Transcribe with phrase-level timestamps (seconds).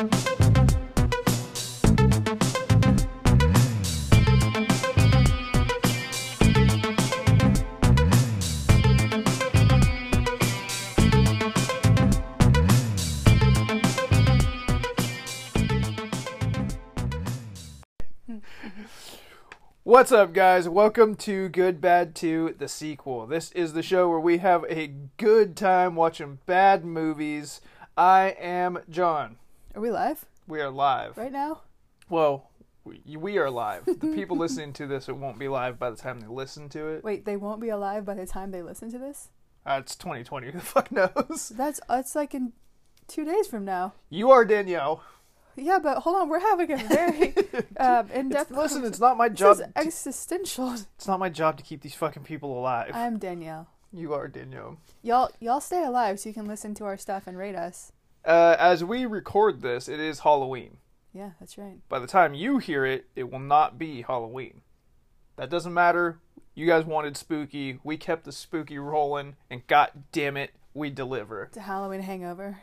[0.00, 0.12] What's
[20.12, 20.66] up, guys?
[20.66, 23.26] Welcome to Good Bad 2, the sequel.
[23.26, 24.86] This is the show where we have a
[25.18, 27.60] good time watching bad movies.
[27.98, 29.39] I am John.
[29.74, 31.16] Are we live We are live.
[31.16, 31.60] right now?
[32.08, 32.50] Well,
[32.84, 33.84] we, we are live.
[33.86, 36.88] The people listening to this, it won't be live by the time they listen to
[36.88, 37.04] it.
[37.04, 39.28] Wait, they won't be alive by the time they listen to this?
[39.64, 40.46] Uh, it's 2020.
[40.50, 41.52] Who the fuck knows?
[41.54, 42.52] That's that's like in
[43.06, 43.94] two days from now.
[44.08, 45.04] You are Danielle.
[45.56, 47.34] Yeah, but hold on, we're having a very
[47.78, 48.50] um, in-depth.
[48.50, 49.60] It's, listen, it's not my this job.
[49.60, 50.72] is existential.
[50.72, 52.92] It's not my job to keep these fucking people alive.
[52.94, 53.68] I'm Danielle.
[53.92, 54.78] You are Danielle.
[55.02, 57.92] Y'all, y'all stay alive so you can listen to our stuff and rate us.
[58.24, 60.76] Uh, as we record this, it is Halloween.
[61.12, 61.78] Yeah, that's right.
[61.88, 64.60] by the time you hear it, it will not be Halloween.
[65.36, 66.20] That doesn't matter.
[66.54, 67.78] You guys wanted spooky.
[67.82, 71.44] We kept the spooky rolling, and god damn it, we deliver.
[71.44, 72.58] It's a Halloween hangover.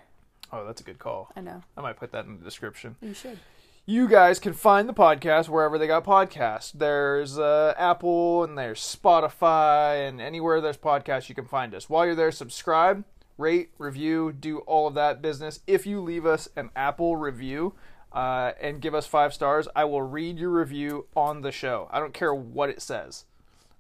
[0.54, 1.30] Oh, that's a good call.
[1.36, 1.64] I know.
[1.76, 2.96] I might put that in the description.
[3.02, 3.40] You should.
[3.86, 6.72] You guys can find the podcast wherever they got podcasts.
[6.74, 11.90] There's uh, Apple and there's Spotify and anywhere there's podcasts, you can find us.
[11.90, 13.04] While you're there, subscribe,
[13.38, 15.60] rate, review, do all of that business.
[15.68, 17.76] If you leave us an Apple review
[18.12, 21.88] uh, and give us five stars, I will read your review on the show.
[21.92, 23.26] I don't care what it says.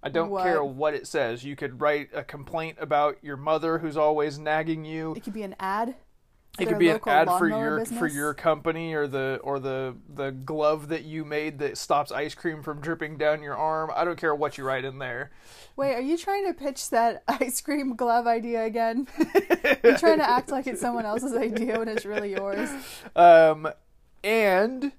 [0.03, 0.43] I don't What?
[0.43, 1.43] care what it says.
[1.43, 5.41] You could write a complaint about your mother who's always nagging you It could be
[5.41, 5.95] an ad.
[6.59, 7.99] it could be an ad for your business.
[7.99, 12.35] for your company or the or the the glove that you made that stops ice
[12.35, 13.91] cream from dripping down your arm.
[13.95, 15.31] I don't care what you write in there.
[15.77, 19.07] Wait, are you trying to pitch that ice cream glove idea again?
[19.83, 22.69] You're trying to act like it's someone else's idea when it's really yours.
[23.15, 23.69] Um,
[24.23, 24.91] and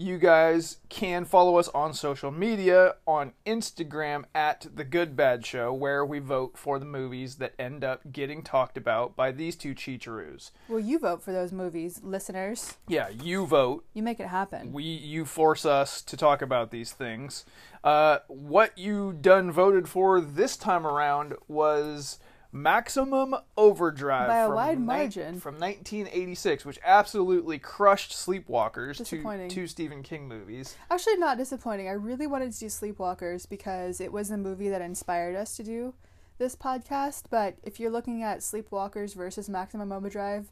[0.00, 5.74] you guys can follow us on social media on Instagram at the Good Bad Show,
[5.74, 9.74] where we vote for the movies that end up getting talked about by these two
[9.74, 10.52] cheecheroos.
[10.68, 12.76] Well, you vote for those movies, listeners.
[12.86, 13.84] Yeah, you vote.
[13.92, 14.72] You make it happen.
[14.72, 17.44] we you force us to talk about these things.
[17.82, 22.20] Uh, what you done voted for this time around was
[22.50, 25.40] Maximum Overdrive By a from wide nine- margin.
[25.40, 30.74] from 1986, which absolutely crushed Sleepwalkers, two two Stephen King movies.
[30.90, 31.88] Actually, not disappointing.
[31.88, 35.62] I really wanted to do Sleepwalkers because it was the movie that inspired us to
[35.62, 35.94] do
[36.38, 37.24] this podcast.
[37.30, 40.50] But if you're looking at Sleepwalkers versus Maximum Overdrive,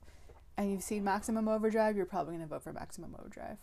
[0.59, 3.56] and you've seen Maximum Overdrive, you're probably going to vote for Maximum Overdrive.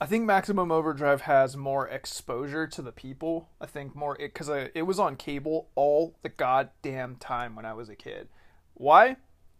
[0.00, 3.48] I think Maximum Overdrive has more exposure to the people.
[3.60, 7.88] I think more because it, was on cable all the goddamn time when I was
[7.88, 8.28] a kid.
[8.74, 9.16] Why?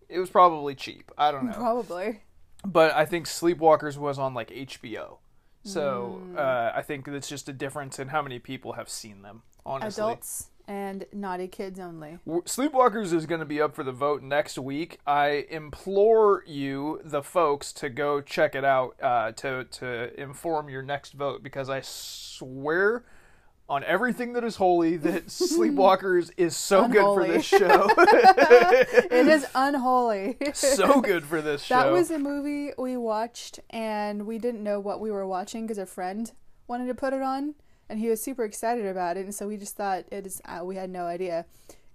[0.09, 1.11] It was probably cheap.
[1.17, 1.53] I don't know.
[1.53, 2.21] Probably.
[2.65, 5.19] but I think Sleepwalkers was on like HBO.
[5.65, 6.39] So Mm.
[6.39, 9.43] uh, I think it's just a difference in how many people have seen them.
[9.65, 12.19] Honestly, Adults and naughty kids only.
[12.27, 14.99] Sleepwalkers is going to be up for the vote next week.
[15.07, 20.83] I implore you, the folks, to go check it out uh, to to inform your
[20.83, 23.05] next vote because I swear
[23.69, 27.89] on everything that is holy that Sleepwalkers is so good for this show.
[27.99, 30.37] it is unholy.
[30.55, 31.75] so good for this show.
[31.77, 35.79] That was a movie we watched, and we didn't know what we were watching because
[35.79, 36.31] a friend
[36.69, 37.55] wanted to put it on,
[37.89, 40.41] and he was super excited about it, and so we just thought it is.
[40.45, 41.47] Uh, we had no idea,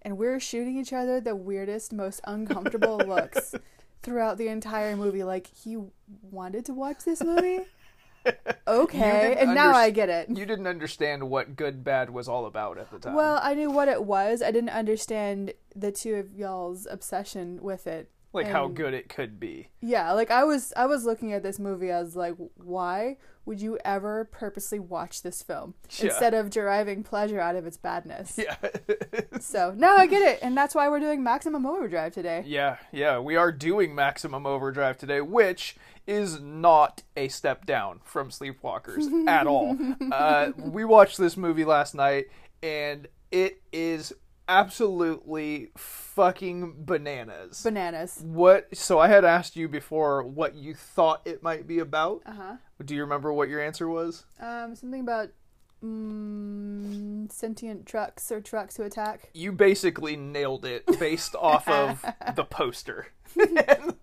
[0.02, 3.56] and we are shooting each other the weirdest, most uncomfortable looks
[4.04, 5.24] throughout the entire movie.
[5.24, 5.78] Like he
[6.22, 7.60] wanted to watch this movie.
[8.68, 10.30] Okay, and now I get it.
[10.30, 13.16] you didn't understand what good bad was all about at the time.
[13.16, 14.44] Well, I knew what it was.
[14.44, 18.12] I didn't understand the two of y'all's obsession with it.
[18.32, 19.70] like how good it could be.
[19.82, 23.60] Yeah, like I was I was looking at this movie I was like why would
[23.62, 26.06] you ever purposely watch this film Yeah.
[26.08, 28.38] instead of deriving pleasure out of its badness?
[28.38, 28.56] Yeah.
[29.40, 32.44] So, now I get it and that's why we're doing Maximum Overdrive today.
[32.46, 35.76] yeah, yeah, we are doing Maximum Overdrive today, which
[36.06, 39.76] is not a step down from Sleepwalkers at all.
[40.12, 42.26] Uh, we watched this movie last night,
[42.62, 44.14] and it is
[44.52, 47.62] absolutely fucking bananas.
[47.64, 48.22] Bananas.
[48.24, 48.76] what?
[48.76, 52.22] So I had asked you before what you thought it might be about.
[52.26, 52.56] Uh-huh.
[52.84, 54.26] Do you remember what your answer was?
[54.40, 55.30] Um something about
[55.84, 59.30] mm, sentient trucks or trucks who attack.
[59.34, 62.04] you basically nailed it based off of
[62.36, 63.08] the poster.
[63.40, 63.96] and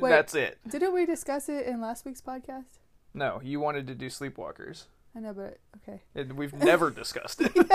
[0.00, 0.10] Wait.
[0.10, 0.58] that's it.
[0.68, 2.78] Didn't we discuss it in last week's podcast?
[3.14, 4.84] No, you wanted to do Sleepwalkers.
[5.16, 6.02] I know, but okay.
[6.14, 7.56] And we've never discussed it.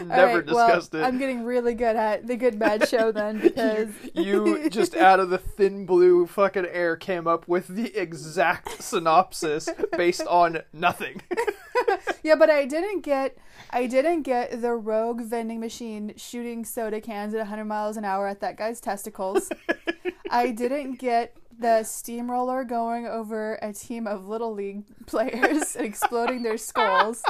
[0.06, 1.04] Never right, well, discussed it.
[1.04, 5.30] I'm getting really good at the good bad show then because you just out of
[5.30, 11.22] the thin blue fucking air came up with the exact synopsis based on nothing.
[12.24, 13.38] yeah, but I didn't get
[13.70, 18.26] I didn't get the rogue vending machine shooting soda cans at 100 miles an hour
[18.26, 19.48] at that guy's testicles.
[20.28, 26.42] I didn't get the steamroller going over a team of little league players and exploding
[26.42, 27.22] their skulls.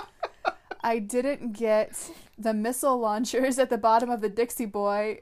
[0.83, 5.19] I didn't get the missile launchers at the bottom of the Dixie Boy.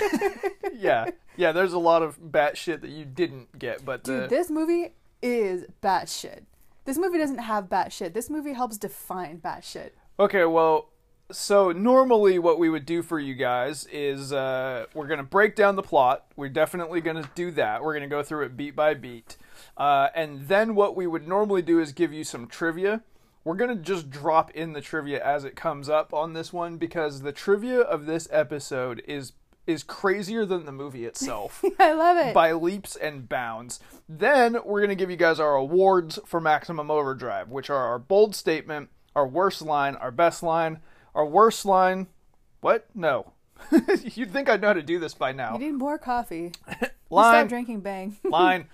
[0.74, 1.52] yeah, yeah.
[1.52, 4.94] There's a lot of bat shit that you didn't get, but Dude, uh, this movie
[5.20, 6.44] is batshit.
[6.86, 8.14] This movie doesn't have batshit.
[8.14, 9.90] This movie helps define batshit.
[10.18, 10.88] Okay, well,
[11.30, 15.54] so normally what we would do for you guys is uh, we're going to break
[15.54, 16.24] down the plot.
[16.36, 17.82] We're definitely going to do that.
[17.82, 19.36] We're going to go through it beat by beat.
[19.76, 23.02] Uh, and then what we would normally do is give you some trivia.
[23.44, 26.76] We're going to just drop in the trivia as it comes up on this one
[26.76, 29.32] because the trivia of this episode is
[29.66, 32.32] is crazier than the movie itself I love it.
[32.32, 33.80] by leaps and bounds.
[34.08, 37.98] Then we're going to give you guys our awards for Maximum Overdrive, which are our
[37.98, 40.78] bold statement, our worst line, our best line,
[41.18, 42.06] our worst line.
[42.60, 42.86] What?
[42.94, 43.32] No.
[44.14, 45.54] You'd think I'd know how to do this by now.
[45.54, 46.52] you need more coffee.
[47.10, 47.34] line.
[47.34, 48.16] Stop drinking Bang.
[48.24, 48.68] line,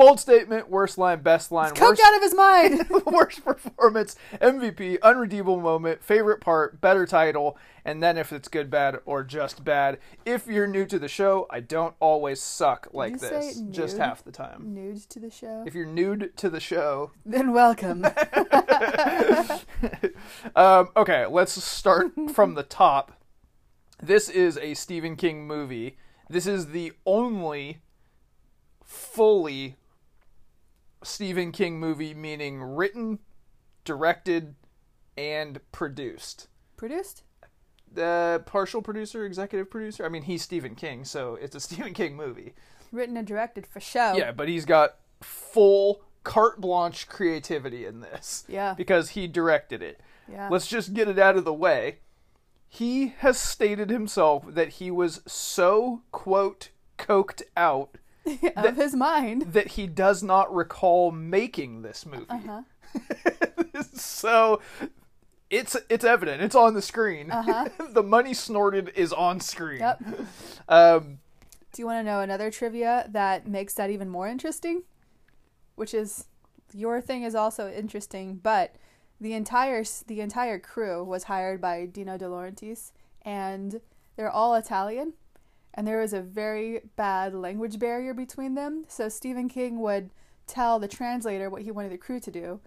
[0.00, 2.88] bold statement, worst line, best line, Coked worst, out of his mind.
[3.06, 9.00] worst performance, MVP, unredeemable moment, favorite part, better title, and then if it's good, bad,
[9.04, 9.98] or just bad.
[10.24, 14.24] If you're new to the show, I don't always suck like this, say just half
[14.24, 14.74] the time.
[14.74, 15.64] Nude to the show.
[15.66, 18.04] If you're nude to the show, then welcome.
[20.56, 23.12] um, okay, let's start from the top.
[24.02, 25.98] This is a Stephen King movie.
[26.30, 27.82] This is the only
[28.82, 29.76] fully
[31.02, 33.18] Stephen King movie, meaning written,
[33.84, 34.54] directed,
[35.16, 36.48] and produced.
[36.76, 37.22] Produced?
[37.92, 40.04] The partial producer, executive producer.
[40.04, 42.54] I mean, he's Stephen King, so it's a Stephen King movie.
[42.92, 44.14] Written and directed for show.
[44.16, 48.44] Yeah, but he's got full carte blanche creativity in this.
[48.48, 48.74] Yeah.
[48.74, 50.00] Because he directed it.
[50.30, 50.48] Yeah.
[50.50, 51.98] Let's just get it out of the way.
[52.68, 57.96] He has stated himself that he was so, quote, coked out
[58.56, 59.52] of his mind.
[59.52, 62.26] that he does not recall making this movie.
[62.28, 62.62] Uh-huh.
[63.94, 64.60] so
[65.48, 66.42] it's it's evident.
[66.42, 67.30] It's on the screen.
[67.30, 67.68] Uh-huh.
[67.90, 69.80] the money snorted is on screen.
[69.80, 70.02] Yep.
[70.68, 71.18] Um,
[71.72, 74.82] Do you want to know another trivia that makes that even more interesting?
[75.74, 76.26] Which is
[76.72, 78.76] your thing is also interesting, but
[79.20, 82.92] the entire the entire crew was hired by Dino De Laurentiis,
[83.22, 83.80] and
[84.16, 85.14] they're all Italian,
[85.74, 88.84] and there was a very bad language barrier between them.
[88.88, 90.10] So Stephen King would
[90.46, 92.60] tell the translator what he wanted the crew to do.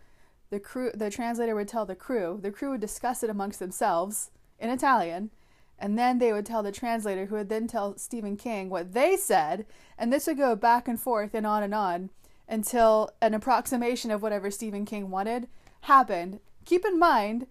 [0.50, 2.39] The crew, the translator would tell the crew.
[2.41, 5.31] The crew would discuss it amongst themselves in Italian,
[5.79, 9.17] and then they would tell the translator, who would then tell Stephen King what they
[9.17, 9.65] said,
[9.97, 12.09] and this would go back and forth and on and on
[12.47, 15.47] until an approximation of whatever Stephen King wanted
[15.81, 16.39] happened.
[16.65, 17.47] Keep in mind,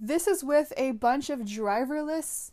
[0.00, 2.52] this is with a bunch of driverless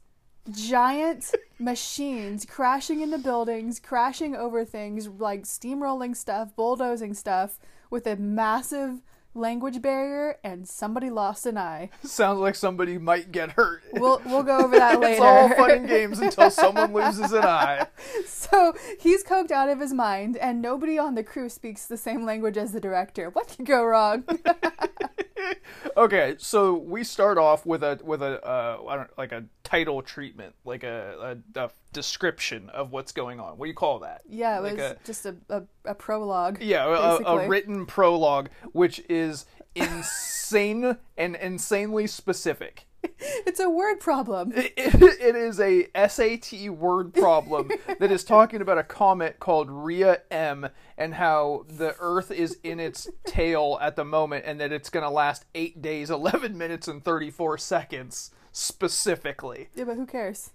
[0.51, 7.59] giant machines crashing into buildings, crashing over things, like steamrolling stuff, bulldozing stuff,
[7.89, 9.01] with a massive
[9.35, 11.89] language barrier, and somebody lost an eye.
[12.03, 13.83] sounds like somebody might get hurt.
[13.93, 15.13] We'll we'll go over that later.
[15.13, 17.87] it's all fun and games until someone loses an eye.
[18.25, 22.25] So he's coked out of his mind, and nobody on the crew speaks the same
[22.25, 23.29] language as the director.
[23.31, 24.23] What could go wrong?
[25.97, 30.01] Okay, so we start off with a with a uh, I don't like a title
[30.01, 33.57] treatment, like a, a, a description of what's going on.
[33.57, 34.21] What do you call that?
[34.29, 36.61] yeah, it Like was a- just a, a, a prologue.
[36.61, 42.85] Yeah, a, a written prologue, which is insane and insanely specific.
[43.47, 44.51] It's a word problem.
[44.55, 50.21] It, it is a SAT word problem that is talking about a comet called Rhea
[50.31, 54.89] M and how the Earth is in its tail at the moment and that it's
[54.89, 59.69] going to last 8 days, 11 minutes, and 34 seconds specifically.
[59.75, 60.49] Yeah, but who cares?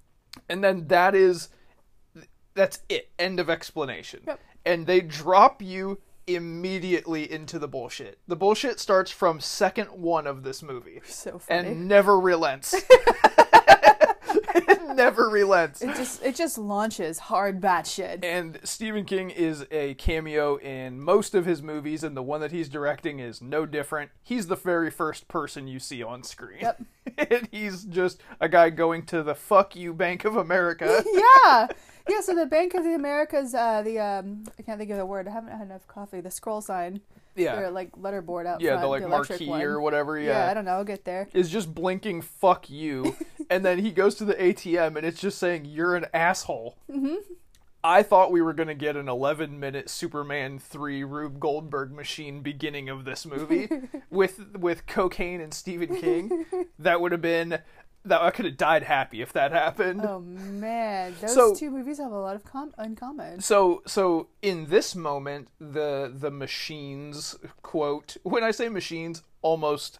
[0.49, 1.49] And then that is.
[2.55, 3.11] That's it.
[3.19, 4.23] End of explanation.
[4.27, 4.41] Yep.
[4.67, 8.19] And they drop you immediately into the bullshit.
[8.29, 11.69] The bullshit starts from second one of this movie So funny.
[11.69, 12.75] and never relents.
[15.01, 15.83] it never relents.
[15.83, 18.25] it just it just launches hard batshit.
[18.25, 22.53] And Stephen King is a cameo in most of his movies, and the one that
[22.53, 24.11] he's directing is no different.
[24.23, 26.61] He's the very first person you see on screen.
[26.61, 26.83] Yep.
[27.19, 31.05] and he's just a guy going to the fuck you Bank of America.
[31.13, 31.67] yeah.
[32.09, 35.07] yeah, so the Bank of the Americas, uh, the um, I can't think of the
[35.07, 35.29] word.
[35.29, 36.21] I haven't had enough coffee.
[36.21, 37.01] The scroll sign,
[37.41, 37.61] Yeah.
[37.61, 39.63] or like letterboard out Yeah, front, the like electric marquee one.
[39.63, 40.19] or whatever.
[40.19, 40.45] Yeah.
[40.45, 40.51] Yeah.
[40.51, 40.73] I don't know.
[40.73, 41.29] I'll get there.
[41.33, 43.17] is just blinking "fuck you,"
[43.51, 47.17] and then he goes to the ATM and it's just saying "you're an asshole." Mm-hmm.
[47.83, 52.91] I thought we were gonna get an 11 minute Superman 3 Rube Goldberg machine beginning
[52.91, 53.71] of this movie
[54.11, 56.45] with with cocaine and Stephen King.
[56.79, 57.59] That would have been
[58.05, 60.01] that I could have died happy if that happened.
[60.05, 63.41] Oh man, those So- two movies have a lot of com- in common.
[63.41, 69.99] So so in this moment, the the machines quote when I say machines, almost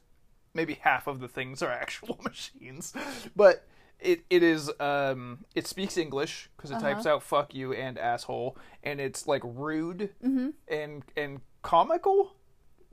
[0.55, 2.93] maybe half of the things are actual machines,
[3.37, 3.67] but
[4.01, 6.89] it it is um it speaks English because it Uh-huh.
[6.95, 10.49] types out fuck you and asshole, and it's like rude Mm-hmm.
[10.69, 12.33] and and comical.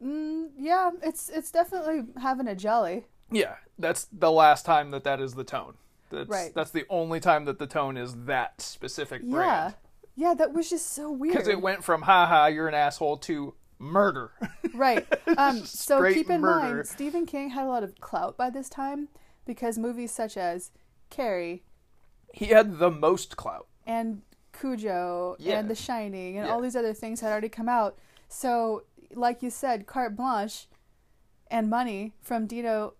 [0.03, 3.07] Mm, yeah, it's it's definitely having a jelly.
[3.31, 5.73] Yeah, that's the last time that that is the tone.
[6.09, 6.51] That's, Right.
[6.55, 9.75] That's the only time that the tone is that specific Yeah, brand.
[10.15, 11.33] yeah, that was just so weird.
[11.33, 14.31] Because it went from haha, you're an asshole to murder.
[14.73, 15.07] Right.
[15.37, 16.75] Um, so keep in murder.
[16.75, 19.07] mind, Stephen King had a lot of clout by this time
[19.45, 20.69] because movies such as
[21.09, 21.63] Carrie
[22.33, 23.65] he had the most clout.
[23.87, 24.21] and
[24.53, 25.57] Cujo Yeah.
[25.59, 26.53] and The Shining and Yeah.
[26.53, 27.97] all these other things had already come out.
[28.29, 28.83] So,
[29.15, 30.67] like you said, carte blanche
[31.49, 32.93] and money from Dino.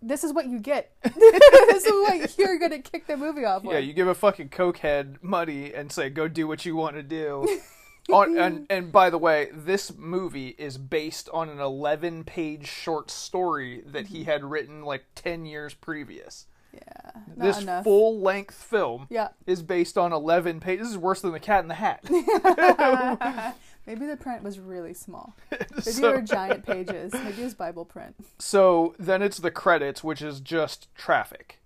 [0.00, 0.92] This is what you get.
[1.02, 3.72] this is what you're gonna kick the movie off with.
[3.72, 7.02] Yeah, you give a fucking cokehead money and say, "Go do what you want to
[7.02, 7.60] do."
[8.12, 13.82] on, and and by the way, this movie is based on an 11-page short story
[13.86, 16.46] that he had written like 10 years previous.
[16.72, 17.84] yeah, not this enough.
[17.84, 20.86] full-length film yeah, is based on 11 pages.
[20.86, 22.04] This is worse than The Cat in the Hat.
[23.88, 25.34] maybe the print was really small.
[25.50, 27.12] Maybe So- they were giant pages.
[27.12, 28.14] Maybe it was Bible print.
[28.38, 31.58] So then it's the credits, which is just traffic.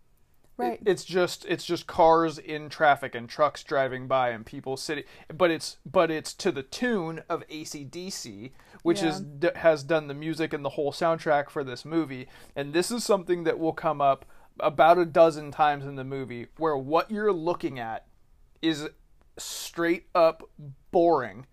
[0.57, 0.79] Right.
[0.81, 5.05] It- it's just it's just cars in traffic and trucks driving by and people sitting.
[5.35, 8.53] But it's but it's to the tune of ACDC,
[8.83, 12.29] which is d- has done the music and the whole soundtrack for this movie.
[12.55, 14.25] And this is something that will come up
[14.61, 18.07] about a dozen times in the movie, where what you're looking at
[18.61, 18.89] is
[19.39, 20.43] straight up
[20.93, 21.47] boring,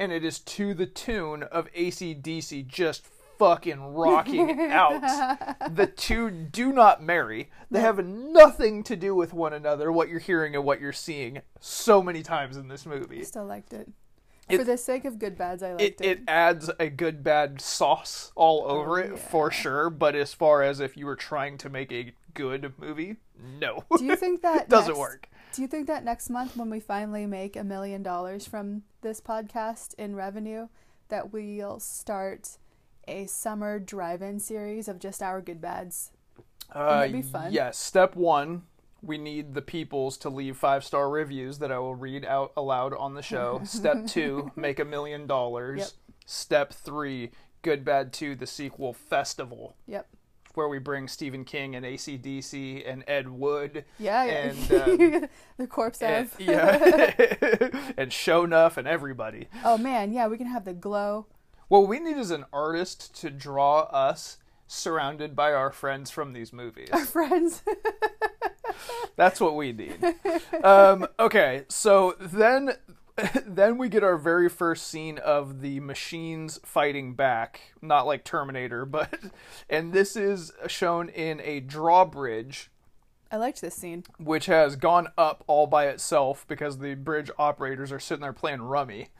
[0.00, 3.06] and it is to the tune of ACDC just
[3.38, 5.56] fucking rocking out.
[5.74, 7.50] The two do not marry.
[7.70, 11.42] They have nothing to do with one another, what you're hearing and what you're seeing
[11.60, 13.20] so many times in this movie.
[13.20, 13.88] I still liked it.
[14.48, 16.04] It- For the sake of good bads, I liked it.
[16.04, 19.16] it adds a good bad sauce all oh, over it yeah.
[19.16, 23.16] for sure, but as far as if you were trying to make a good movie,
[23.60, 23.84] no.
[23.96, 25.28] Do you think that Doesn't next- work.
[25.52, 29.20] Do you think that next month, when we finally make a million dollars from this
[29.20, 30.68] podcast in revenue,
[31.08, 32.58] that we'll start
[33.08, 36.12] a summer drive-in series of just our good bads?
[36.72, 37.52] Uh, that be fun?
[37.52, 37.78] Yes.
[37.78, 38.62] Step one,
[39.02, 42.94] we need the peoples to leave five star reviews that I will read out aloud
[42.94, 43.60] on the show.
[43.64, 45.94] Step two, make a million dollars.
[46.26, 50.06] Step three, Good Bad 2, the sequel festival, Yep.
[50.54, 53.84] Where we bring Stephen King and ACDC and Ed Wood.
[53.98, 54.32] Yeah, yeah.
[54.32, 54.72] And,
[55.24, 55.28] um,
[55.58, 56.40] the corpse And, of.
[56.40, 56.72] yeah.
[57.96, 59.48] and Sho'nuff and everybody.
[59.64, 61.26] Oh man, yeah, we can have the glow.
[61.68, 66.52] What we need is an artist to draw us surrounded by our friends from these
[66.52, 66.88] movies.
[66.92, 67.62] Our friends.
[69.16, 69.98] That's what we need.
[70.64, 72.72] Um, okay, so then
[73.46, 78.84] then we get our very first scene of the machines fighting back, not like Terminator,
[78.84, 79.18] but
[79.70, 82.70] and this is shown in a drawbridge
[83.30, 84.04] I liked this scene.
[84.18, 88.62] which has gone up all by itself because the bridge operators are sitting there playing
[88.62, 89.10] rummy.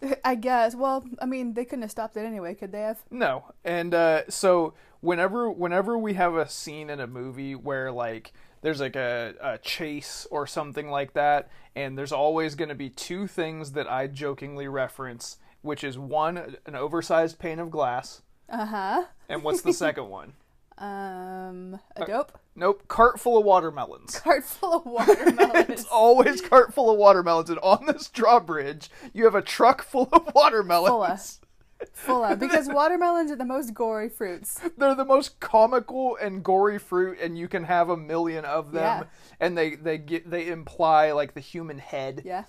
[0.24, 0.74] I guess.
[0.74, 3.02] Well, I mean, they couldn't have stopped it anyway, could they have?
[3.10, 8.32] No, and uh, so whenever whenever we have a scene in a movie where like
[8.62, 12.90] there's like a, a chase or something like that, and there's always going to be
[12.90, 18.66] two things that I jokingly reference, which is one an oversized pane of glass, Uh
[18.66, 19.04] huh.
[19.28, 20.34] and what's the second one?
[20.78, 24.18] Um, Uh, a dope Nope, cart full of watermelons.
[24.20, 25.68] cart full of watermelons.
[25.68, 30.08] It's always cart full of watermelons, and on this drawbridge, you have a truck full
[30.12, 30.88] of watermelons.
[30.90, 31.47] Full of.
[31.92, 34.60] Full of because watermelons are the most gory fruits.
[34.78, 38.82] they're the most comical and gory fruit and you can have a million of them
[38.82, 39.04] Yeah.
[39.40, 42.44] and they they get they imply like the human head Yeah.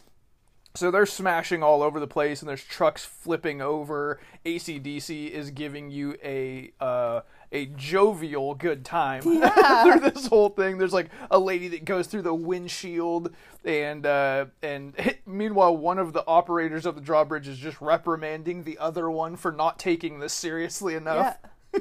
[0.76, 5.92] so they're smashing all over the place and there's trucks flipping over acdc is giving
[5.92, 7.22] you a uh
[7.52, 9.84] a jovial good time Yeah.
[9.84, 13.34] through this whole thing there's like a lady that goes through the windshield
[13.66, 14.94] and uh and
[15.26, 19.52] meanwhile one of the operators of the drawbridge is just reprimanding the other one for
[19.52, 21.38] not taking this seriously enough
[21.74, 21.80] Yeah.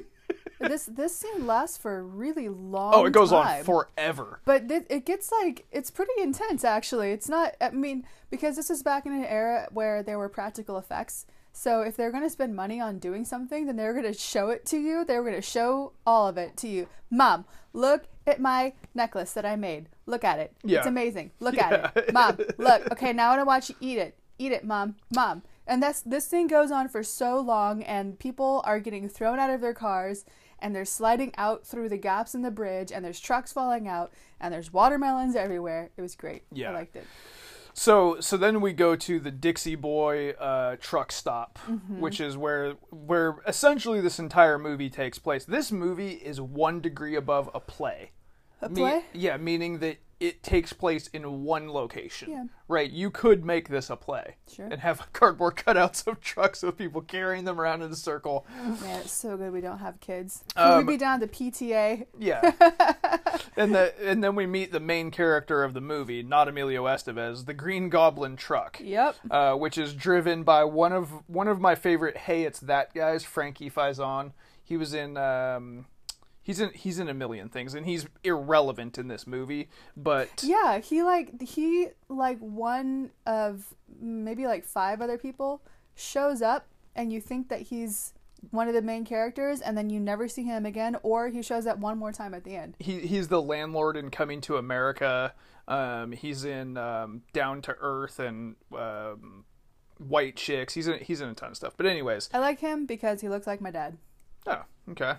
[0.69, 2.93] this this scene lasts for a really long.
[2.95, 3.59] oh, it goes time.
[3.61, 4.41] on forever.
[4.45, 7.13] But th- it gets like it's pretty intense actually.
[7.13, 10.77] It's not I mean because this is back in an era where there were practical
[10.77, 11.27] effects.
[11.59, 14.51] So if they're going to spend money on doing something, then they're going to show
[14.51, 15.05] it to you.
[15.05, 16.87] They're going to show all of it to you.
[17.11, 19.89] Mom, look at my necklace that I made.
[20.07, 20.53] Look at it.
[20.63, 20.79] Yeah.
[20.79, 21.33] It's amazing.
[21.41, 21.91] Look Yeah.
[21.95, 22.13] at it.
[22.13, 22.89] Mom, look.
[22.93, 24.17] Okay, now I want to watch you eat it.
[24.39, 24.95] Eat it, mom.
[25.13, 25.43] Mom.
[25.67, 29.51] And that's this thing goes on for so long and people are getting thrown out
[29.51, 30.25] of their cars
[30.61, 34.13] and they're sliding out through the gaps in the bridge and there's trucks falling out
[34.41, 35.91] and there's watermelons everywhere.
[35.97, 36.45] It was great.
[36.53, 36.71] Yeah.
[36.71, 37.05] I liked it.
[37.79, 42.01] So so then we go to the Dixie Boy uh, truck stop, Mm-hmm.
[42.01, 45.45] which is where where essentially this entire movie takes place.
[45.45, 48.11] This movie is one degree above a play.
[48.61, 49.05] A Me- play?
[49.13, 52.31] yeah, meaning that it takes place in one location.
[52.31, 52.45] Yeah.
[52.67, 52.91] Right.
[52.91, 54.37] You could make this a play.
[54.53, 54.67] Sure.
[54.67, 58.47] And have cardboard cutouts of trucks with people carrying them around in a circle.
[58.57, 60.45] Man, it's so good we don't have kids.
[60.57, 62.07] Um, we be down to PTA?
[62.19, 62.53] Yeah.
[63.57, 67.47] and the and then we meet the main character of the movie, not Emilio Estevez,
[67.47, 68.81] the Green Goblin truck.
[68.83, 69.17] Yep.
[69.31, 73.25] uh, which is driven by one of one of my favorite "Hey, it's that guys,"
[73.25, 74.33] Frankie Faison.
[74.65, 75.87] He was in um,
[76.49, 79.69] he's in he's in a million things, and he's irrelevant in this movie.
[79.97, 85.63] But Yeah, he like he like one of maybe like five other people
[85.95, 88.15] shows up and you think that he's
[88.51, 91.67] one of the main characters and then you never see him again or he shows
[91.67, 92.77] up one more time at the end.
[92.79, 95.35] he he's the landlord in Coming to America.
[95.67, 99.45] Um, he's in um, Down to Earth and um,
[99.99, 100.75] White Chicks.
[100.75, 101.75] He's in he's in a ton of stuff.
[101.77, 103.99] But anyways, I like him because he looks like my dad.
[104.47, 105.15] Oh okay,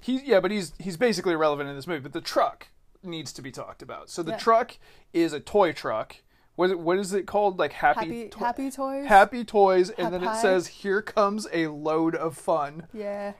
[0.00, 2.00] he's yeah, but he's he's basically irrelevant in this movie.
[2.00, 2.68] But the truck
[3.02, 4.10] needs to be talked about.
[4.10, 4.38] So the Yeah.
[4.38, 4.76] truck
[5.12, 6.16] is a toy truck.
[6.56, 7.58] What what is it called?
[7.58, 9.06] Like happy Happy to- happy toys?
[9.06, 13.34] happy toys, and then it says "Here comes a load of fun" yeah.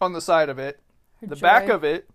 [0.00, 0.80] on the side of it.
[1.22, 1.40] The Joy.
[1.40, 2.08] back of it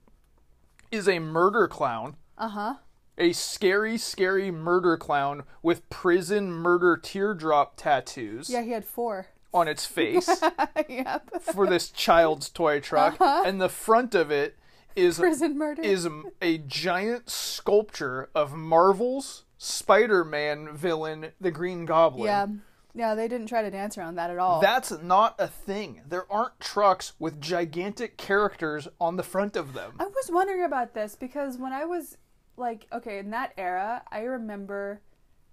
[0.92, 2.18] is a murder clown.
[2.38, 2.76] Uh-huh.
[3.18, 9.28] a scary, scary murder clown with prison murder teardrop tattoos Yeah, he had four.
[9.54, 10.28] On its face
[10.90, 11.30] yep.
[11.42, 13.44] for this child's toy truck, Uh-huh.
[13.46, 14.58] and the front of it
[14.96, 15.82] is Prison murder.
[15.82, 22.26] is a, a giant sculpture of Marvel's Spider-Man villain, the Green Goblin.
[22.26, 22.48] yeah.
[22.96, 24.62] Yeah, they didn't try to dance around that at all.
[24.62, 26.02] That's not a thing.
[26.08, 29.94] There aren't trucks with gigantic characters on the front of them.
[30.00, 32.18] I was wondering about this because when I was
[32.56, 35.02] like, okay, in that era, I remember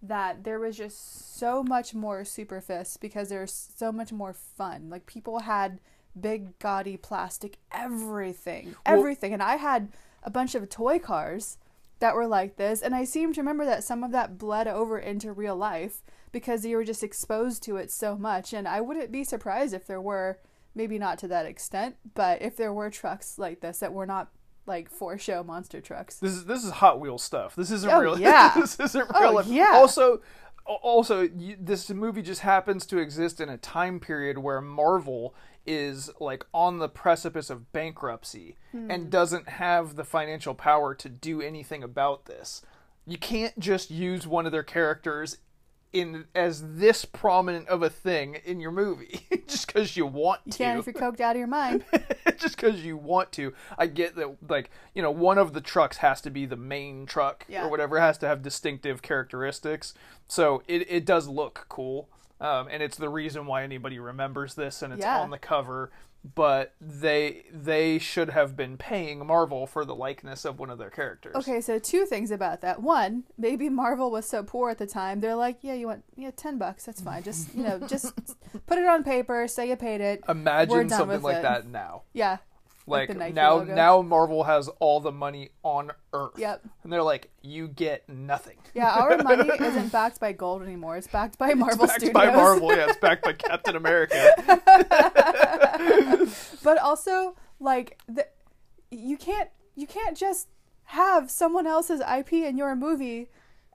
[0.03, 4.89] that there was just so much more super fists because there's so much more fun.
[4.89, 5.81] Like people had
[6.19, 8.75] big gaudy plastic everything.
[8.87, 9.33] Well- Everything.
[9.33, 9.89] and I had
[10.23, 11.59] a bunch of toy cars
[11.99, 14.99] that were like this and I seem to remember that some of that bled over
[14.99, 19.13] into real life because you were just exposed to it so much and I wouldn't
[19.13, 20.39] be surprised if there were
[20.75, 24.31] maybe not to that extent, but if there were trucks like this that were not
[24.66, 26.16] like for show monster trucks.
[26.16, 27.55] This is this is Hot Wheels stuff.
[27.57, 28.18] This isn't Oh, real.
[28.20, 28.53] yeah.
[28.57, 29.35] this isn't Oh, real.
[29.35, 29.46] life.
[29.46, 29.73] yeah.
[29.75, 30.20] Also,
[30.66, 35.35] also, you, this movie just happens to exist in a time period where Marvel
[35.66, 38.90] is like on the precipice of bankruptcy Hmm.
[38.90, 42.62] and doesn't have the financial power to do anything about this.
[43.07, 45.38] You can't just use one of their characters
[45.92, 50.53] in as this prominent of a thing in your movie just because you want You
[50.53, 51.85] to can if you're coked out of your mind.
[52.38, 53.53] just because you want to.
[53.76, 57.07] I get that, like, you know, one of the trucks has to be the main
[57.07, 57.64] truck Yeah.
[57.64, 59.94] or whatever, it has to have distinctive characteristics.
[60.29, 62.09] So it, it does look cool.
[62.40, 65.20] Um, and it's the reason why anybody remembers this and it's Yeah.
[65.20, 65.90] on the cover.
[66.35, 70.91] But they they should have been paying Marvel for the likeness of one of their
[70.91, 71.35] characters.
[71.35, 72.83] Okay, so two things about that.
[72.83, 75.21] One, maybe Marvel was so poor at the time.
[75.21, 76.85] They're like, yeah, you want yeah, ten bucks.
[76.85, 77.23] That's fine.
[77.23, 78.15] Just you know, just
[78.67, 79.49] put it on paper.
[79.49, 80.23] Say you paid it.
[80.29, 81.43] Imagine something like it.
[81.43, 82.03] that now.
[82.13, 82.39] Yeah.
[82.90, 83.74] Like, the now logo.
[83.74, 86.33] now Marvel has all the money on Earth.
[86.37, 86.62] Yep.
[86.83, 88.59] And they're like, you get nothing.
[88.74, 90.96] Yeah, our money isn't backed by gold anymore.
[90.96, 92.14] It's backed by Marvel backed Studios.
[92.14, 92.70] by Marvel.
[92.70, 94.35] Yeah, it's backed by Captain America.
[96.62, 98.26] but also, like, the,
[98.90, 100.48] you can't you can't just
[100.85, 103.29] have someone else's IP in your movie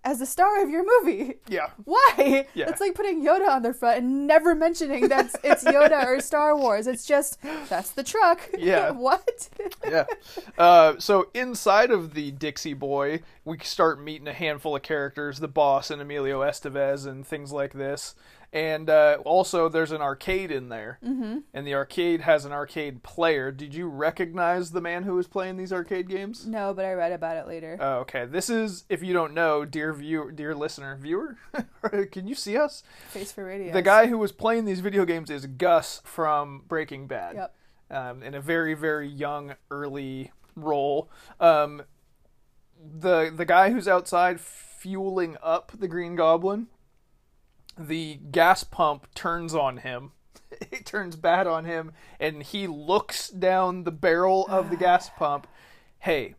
[0.06, 1.34] as the star of your movie.
[1.48, 2.46] Yeah, Why?
[2.54, 2.70] Yeah.
[2.70, 6.56] It's like putting Yoda on the front and never mentioning that it's Yoda or Star
[6.56, 6.88] Wars.
[6.88, 8.50] It's just that's the truck.
[8.58, 8.92] Yeah.
[8.92, 9.50] what?
[9.88, 10.06] yeah.
[10.58, 15.48] Uh, so inside of the Dixie Boy, we start meeting a handful of characters: the
[15.48, 18.16] boss and Emilio Estevez, and things like this.
[18.56, 21.40] And uh, also, there's an arcade in there, mm-hmm.
[21.54, 23.52] and the arcade has an arcade player.
[23.52, 26.48] Did you recognize the man who was playing these arcade games?
[26.48, 27.78] no, but I read about it later.
[27.82, 28.24] Oh, okay.
[28.24, 31.36] This is, if you don't know, dear viewer, dear listener, viewer,
[32.14, 32.82] can you see us?
[33.10, 33.74] Face for radio.
[33.74, 37.36] The guy who was playing these video games is Gus from Breaking Bad.
[37.36, 37.56] Yep.
[37.92, 41.10] um, in a very very young early role.
[41.42, 41.82] Um,
[42.82, 46.68] the the guy who's outside fueling up the Green Goblin,
[47.78, 50.12] the gas pump turns on him.
[50.72, 55.48] It turns bad on him, and he looks down the barrel of the gas pump.
[56.00, 56.36] Hey,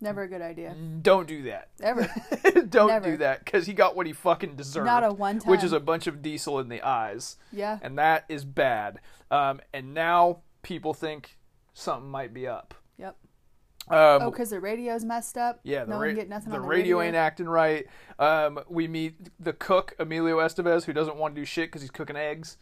[0.00, 0.74] Never a good idea.
[1.02, 1.68] don't do that.
[1.82, 2.10] Ever.
[2.70, 3.10] don't Never.
[3.10, 4.86] do that because he got what he fucking deserved.
[4.86, 5.50] Not a one time.
[5.50, 7.78] which is a bunch of diesel in the eyes, Yeah.
[7.82, 9.00] and that is bad.
[9.30, 11.36] Um, and now people think
[11.74, 12.74] something might be up.
[13.90, 15.60] Um, Oh, because the radio's messed up.
[15.64, 17.86] yeah, the, no ra- one get nothing the the radio, ain't acting right.
[18.18, 21.90] Um, we meet the cook Emilio Estevez, who doesn't want to do shit because he's
[21.90, 22.56] cooking eggs,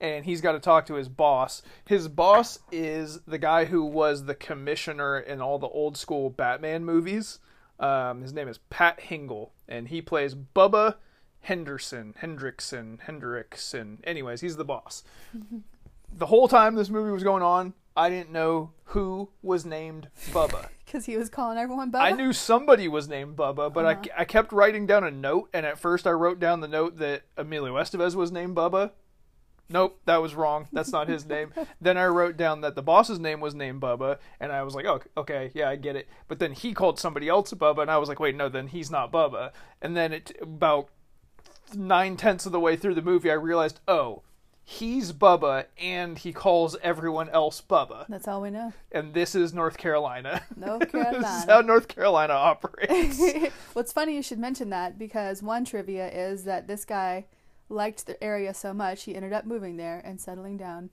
[0.00, 1.62] and he's got to talk to his boss.
[1.86, 6.84] His boss is the guy who was the commissioner in all the old school Batman
[6.84, 7.38] movies.
[7.80, 10.96] Um, his name is Pat Hingle, and he plays Bubba
[11.40, 13.98] Henderson, Hendrickson, Hendrickson.
[14.04, 15.02] Anyways, he's the boss.
[16.12, 20.68] the whole time this movie was going on, I didn't know who was named Bubba.
[20.84, 22.02] Because he was calling everyone Bubba.
[22.02, 24.02] I knew somebody was named Bubba, but Uh-huh.
[24.16, 26.98] I, I kept writing down a note, and at first I wrote down the note
[26.98, 28.92] that Emilio Estevez was named Bubba.
[29.68, 30.68] Nope, that was wrong.
[30.72, 31.52] That's not his name.
[31.80, 34.84] then I wrote down that the boss's name was named Bubba, and I was like,
[34.84, 36.06] oh, okay, yeah, I get it.
[36.28, 38.90] But then he called somebody else Bubba, and I was like, wait, no, then he's
[38.90, 39.50] not Bubba.
[39.82, 40.90] And then it about
[41.74, 44.22] nine tenths of the way through the movie, I realized, oh,
[44.64, 48.06] he's Bubba, and he calls everyone else Bubba.
[48.08, 48.72] That's all we know.
[48.90, 50.42] And this is North Carolina.
[50.56, 51.18] North Carolina.
[51.22, 53.22] this is how North Carolina operates.
[53.74, 57.26] What's funny you should mention that because one trivia is that this guy
[57.68, 60.90] liked the area so much he ended up moving there and settling down.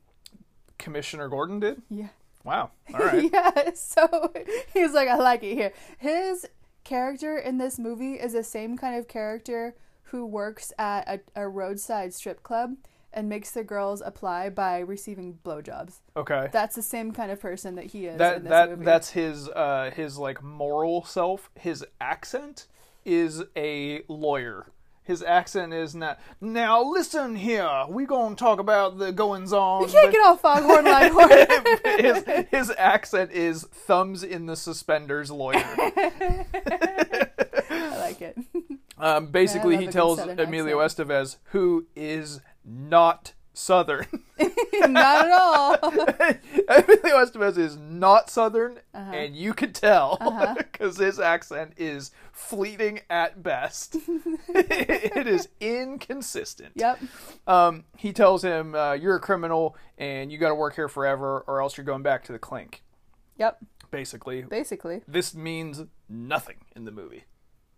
[0.77, 1.81] Commissioner Gordon did?
[1.89, 2.09] Yeah.
[2.43, 2.71] Wow.
[2.93, 3.29] All right.
[3.31, 3.71] yeah.
[3.73, 4.33] So
[4.73, 5.73] he's like, I like it here.
[5.97, 6.47] His
[6.83, 11.47] character in this movie is the same kind of character who works at a, a
[11.47, 12.75] roadside strip club
[13.13, 15.99] and makes the girls apply by receiving blowjobs.
[16.15, 16.49] Okay.
[16.51, 18.85] That's the same kind of person that he is in That this that movie.
[18.85, 21.49] that's his uh his like moral self.
[21.55, 22.67] His accent
[23.05, 24.67] is a lawyer.
[25.03, 26.19] His accent is not.
[26.39, 27.85] Now listen here.
[27.89, 29.81] We gonna talk about the goings on.
[29.81, 31.29] you can't get all foghorn leghorn.
[31.99, 35.57] his his accent is thumbs in the suspenders lawyer.
[36.63, 38.37] I like it.
[38.97, 44.07] Um, basically, love he tells Emilio Estevez, who is not Southern.
[44.87, 45.75] Not at all.
[46.69, 49.11] Everything Emilio Estevez is not Southern, Uh-huh.
[49.11, 50.17] and you can tell
[50.57, 53.95] because his accent is fleeting at best.
[54.49, 56.71] it is inconsistent.
[56.75, 56.99] Yep.
[57.45, 61.43] Um, he tells him, uh, "You're a criminal, and you got to work here forever,
[61.47, 62.81] or else you're going back to the clink."
[63.37, 63.59] Yep.
[63.91, 65.01] Basically, Basically.
[65.07, 67.25] this means nothing in the movie.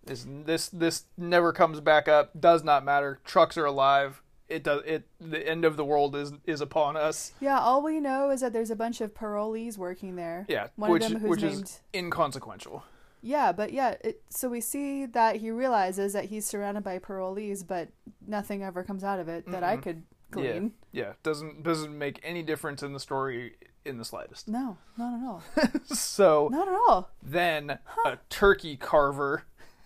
[0.06, 2.32] This this this never comes back up.
[2.40, 3.20] Does not matter.
[3.26, 4.22] Trucks are alive.
[4.50, 4.82] It does.
[4.86, 7.34] It the end of the world is is upon us.
[7.40, 10.46] Yeah, all we know is that there's a bunch of parolees working there.
[10.50, 12.84] Yeah, One which of them who's which named is inconsequential.
[13.22, 17.66] Yeah, but yeah, it, so we see that he realizes that he's surrounded by parolees,
[17.66, 17.88] but
[18.28, 20.74] nothing ever comes out of it that I could glean.
[20.92, 21.14] Yeah, yeah.
[21.24, 24.50] Doesn't doesn't make any difference in the story in the slightest.
[24.50, 25.44] No, not at all.
[25.86, 27.10] So Not at all.
[27.24, 29.44] then a turkey carver,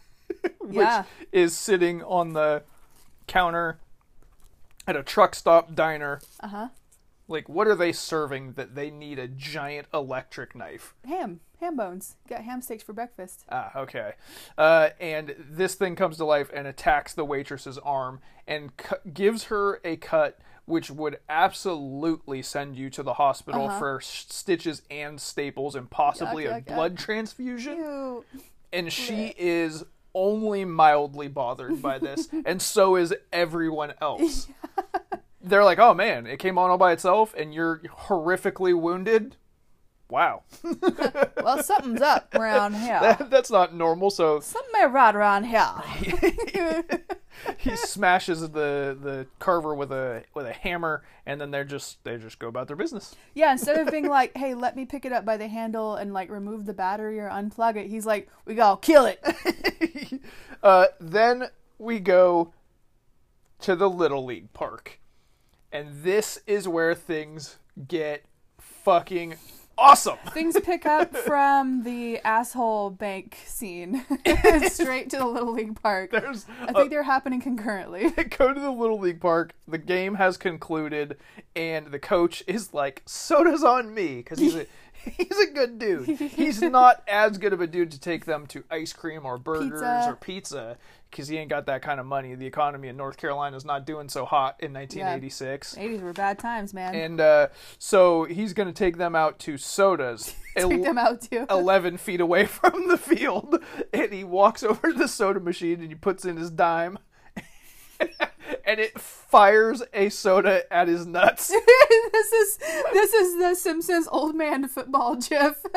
[0.59, 1.03] which Yeah.
[1.31, 2.63] is sitting on the
[3.27, 3.79] counter
[4.87, 6.19] at a truck stop diner.
[6.39, 6.67] Uh huh.
[7.29, 10.93] Like, what are they serving that they need a giant electric knife?
[11.05, 12.15] Ham, ham bones.
[12.29, 13.43] Got ham steaks for breakfast.
[13.49, 14.13] Ah, okay.
[14.57, 19.45] Uh, and this thing comes to life and attacks the waitress's arm and cu- gives
[19.45, 23.79] her a cut which would absolutely send you to the hospital Uh-huh.
[23.79, 26.75] for s- stitches and staples and possibly Yuck, a yuck, yuck.
[26.75, 27.77] blood transfusion.
[27.77, 28.25] Ew.
[28.73, 34.47] And she is only mildly bothered by this, and so is everyone else.
[35.49, 39.35] They're like, "Oh man, it came on all by itself, and you're horrifically wounded."
[40.09, 40.43] Wow,
[41.43, 42.97] Well, something's up around here.
[43.01, 44.09] that, that's not normal.
[44.09, 45.73] So Something right around here.
[47.57, 52.15] he smashes the the carver with a with a hammer, and then they're just they
[52.17, 53.15] just go about their business.
[53.33, 56.13] Yeah, instead of being like, "Hey, let me pick it up by the handle and
[56.13, 60.21] like remove the battery or unplug it," he's like, "We gotta kill it."
[60.63, 62.53] Uh, then we go
[63.59, 64.99] to the little league park,
[65.71, 68.25] and this is where things get
[68.59, 69.35] fucking
[69.77, 70.17] awesome.
[70.33, 74.05] Things pick up from the asshole bank scene
[74.69, 76.11] straight to the little league park.
[76.11, 78.09] There's I think they're happening concurrently.
[78.37, 79.53] go to the little league park.
[79.67, 81.17] The game has concluded,
[81.55, 84.65] and the coach is like, "Soda's on me," because he's a
[85.17, 86.05] He's a good dude.
[86.07, 89.81] He's not as good of a dude to take them to ice cream or burgers
[89.81, 90.05] Pizza.
[90.09, 90.77] or pizza
[91.09, 92.35] because he ain't got that kind of money.
[92.35, 95.75] The economy in North Carolina is not doing so hot in 1986.
[95.75, 96.95] 80s were bad times, man.
[96.95, 97.47] And uh,
[97.79, 100.35] so he's going to take them out to sodas.
[100.57, 101.45] Take el- them out too.
[101.49, 103.63] 11 feet away from the field.
[103.93, 106.99] And he walks over to the soda machine and he puts in his dime.
[108.67, 111.47] And it fires a soda at his nuts.
[112.11, 112.57] this is
[112.93, 115.55] this is the Simpsons old man football gif.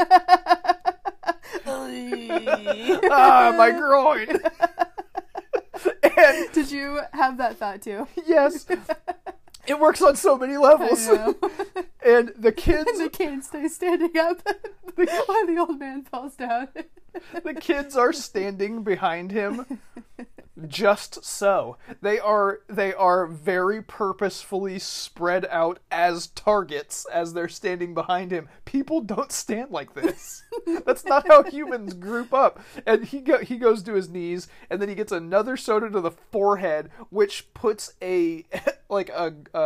[3.16, 4.28] ah, my groin.
[6.02, 8.06] and Did you have that thought too?
[8.26, 8.66] yes,
[9.70, 11.08] it works on so many levels.
[12.02, 14.40] And the kids, the kid stays standing up.
[14.94, 16.68] While the old man falls down.
[17.44, 19.78] the kids are standing behind him.
[20.66, 21.76] Just so.
[22.02, 28.48] They are they are very purposefully spread out as targets as they're standing behind him.
[28.64, 30.42] People don't stand like this.
[30.84, 32.60] That's not how humans group up.
[32.86, 36.00] And he go, he goes to his knees and then he gets another soda to
[36.00, 38.44] the forehead which puts a
[38.88, 39.59] like a, a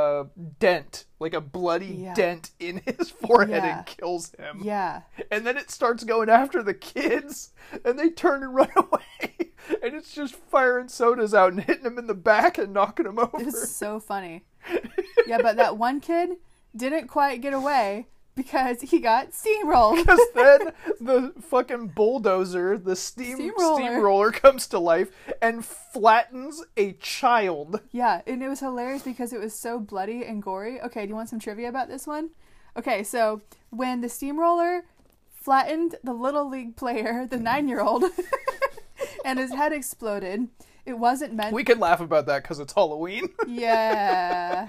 [0.58, 2.14] dent like a bloody Yeah.
[2.14, 3.78] dent in his forehead Yeah.
[3.78, 5.02] and kills him Yeah.
[5.30, 7.52] and then it starts going after the kids
[7.84, 9.50] and they turn and run away
[9.82, 13.18] and it's just firing sodas out and hitting them in the back and knocking them
[13.18, 14.44] over It's so funny.
[15.26, 16.36] Yeah, but that one kid
[16.76, 19.96] didn't quite get away because he got steamrolled.
[20.06, 23.76] because then the fucking bulldozer the steam Steamroller.
[23.80, 29.40] steamroller comes to life and flattens a child Yeah, and it was hilarious because it
[29.40, 30.80] was so bloody and gory.
[30.82, 32.30] Okay, do you want some trivia about this one?
[32.76, 34.84] Okay, so when the steamroller
[35.32, 38.04] flattened the little league player, the nine year old,
[39.24, 40.48] and his head exploded,
[40.86, 41.54] it wasn't meant.
[41.54, 44.66] we can laugh about that because it's halloween yeah.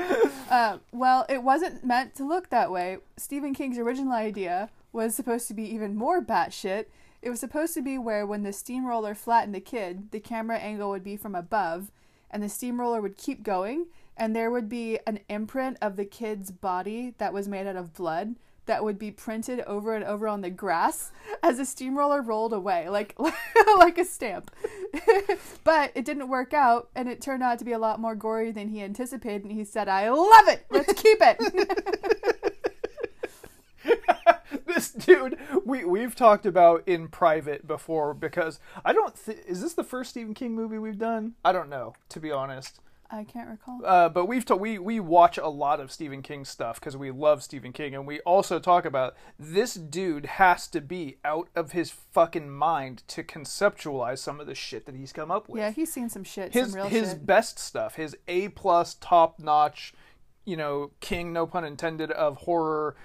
[0.50, 2.98] Uh, well, it wasn't meant to look that way.
[3.18, 6.86] Stephen King's original idea was supposed to be even more batshit.
[7.22, 10.90] It was supposed to be where when the steamroller flattened the kid, the camera angle
[10.92, 11.92] would be from above,
[12.30, 16.52] and the steamroller would keep going, and there would be an imprint of the kid's
[16.52, 20.42] body that was made out of blood that would be printed over and over on
[20.42, 21.12] the grass
[21.44, 23.16] as a steamroller rolled away, like
[23.78, 24.52] like a stamp.
[25.64, 28.52] but it didn't work out, and it turned out to be a lot more gory
[28.52, 29.44] than he anticipated.
[29.44, 30.66] And he said, "I love it.
[30.70, 32.56] Let's keep it."
[34.66, 39.74] this dude we we've talked about in private before because I don't th- is this
[39.74, 41.36] the first Stephen King movie we've done?
[41.44, 42.80] I don't know to be honest.
[43.12, 43.82] I can't recall.
[43.86, 47.12] Uh, but we've ta- we we watch a lot of Stephen King stuff because we
[47.12, 51.72] love Stephen King, and we also talk about this dude has to be out of
[51.72, 55.60] his fucking mind to conceptualize some of the shit that he's come up with.
[55.60, 57.26] Yeah, he's seen some shit, his some real his shit.
[57.26, 59.94] best stuff, his A plus top notch,
[60.44, 62.96] you know, king no pun intended of horror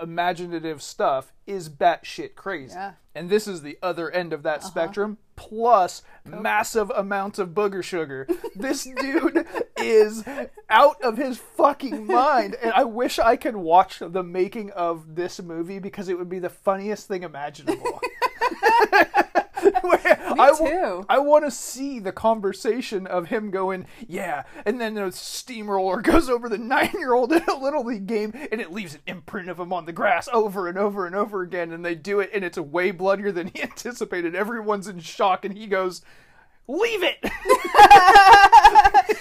[0.00, 2.74] imaginative stuff is batshit crazy.
[2.74, 2.92] Yeah.
[3.18, 3.22] Uh-huh.
[3.22, 8.28] And this is the other end of that spectrum, plus massive amounts of booger sugar.
[8.54, 10.24] this dude is
[10.70, 12.54] out of his fucking mind.
[12.62, 16.38] And I wish I could watch the making of this movie because it would be
[16.38, 18.00] the funniest thing imaginable.
[20.40, 21.04] I too.
[21.08, 26.28] I want to see the conversation of him going, yeah, and then the steamroller goes
[26.28, 29.72] over the nine-year-old in a little league game, and it leaves an imprint of him
[29.72, 32.58] on the grass over and over and over again, and they do it, and it's
[32.58, 34.34] way bloodier than he anticipated.
[34.34, 36.02] Everyone's in shock, and he goes,
[36.66, 37.18] "Leave it."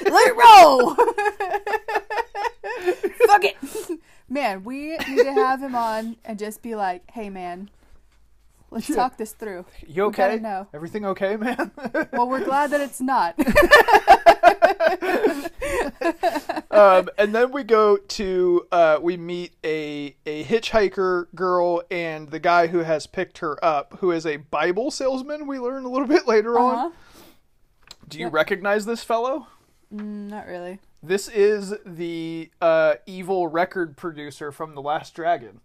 [0.10, 0.96] Let it roll.
[3.28, 3.58] Fuck it.
[4.30, 7.70] Man, we need to have him on and just be like, "Hey, man,
[8.72, 10.40] let's talk this through." you okay?
[10.40, 10.68] know.
[10.74, 11.72] Everything okay, man?
[12.12, 13.36] Well, we're glad that it's not.
[16.72, 22.40] um, and then we go to uh, we meet a a hitchhiker girl and the
[22.40, 25.48] guy who has picked her up, who is a Bible salesman.
[25.48, 26.88] We learn a little bit later Uh-huh.
[26.88, 26.94] on.
[28.08, 29.48] Do you recognize this fellow?
[29.94, 30.80] Mm, not really.
[31.04, 35.60] This is the uh, evil record producer from The Last Dragon,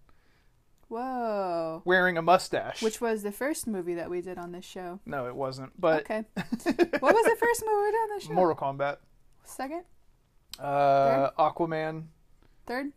[0.93, 1.83] Whoa.
[1.85, 2.83] wearing a mustache.
[2.83, 5.01] Which was the first movie that we did on this show.
[5.07, 5.73] no, it wasn't.
[5.81, 6.25] But Okay.
[6.37, 8.33] what was the first movie we did on this show?
[8.35, 8.97] Mortal Kombat,
[9.45, 9.85] Second?
[10.59, 12.05] uh, Aquaman.
[12.67, 12.93] Third?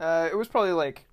[0.00, 1.06] Uh, it was probably like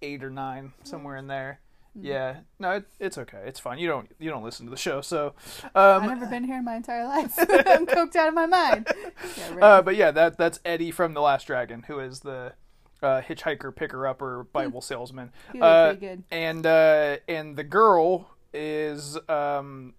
[0.00, 1.60] eight or nine, somewhere in there.
[1.96, 2.06] Mm-hmm.
[2.06, 3.42] Yeah, no, it, it's okay.
[3.44, 3.78] It's fine.
[3.78, 5.34] You don't you don't listen to the show, so.
[5.74, 7.34] I've Um, never been here in my entire life.
[7.38, 8.88] I'm coked out of my mind.
[9.36, 9.62] Yeah, right.
[9.62, 12.54] uh, but yeah, that that's Eddie from The Last Dragon, who is the
[13.02, 15.32] uh, hitchhiker, picker upper, Bible salesman.
[15.60, 16.22] Uh, good.
[16.30, 19.94] and uh, and the girl is um,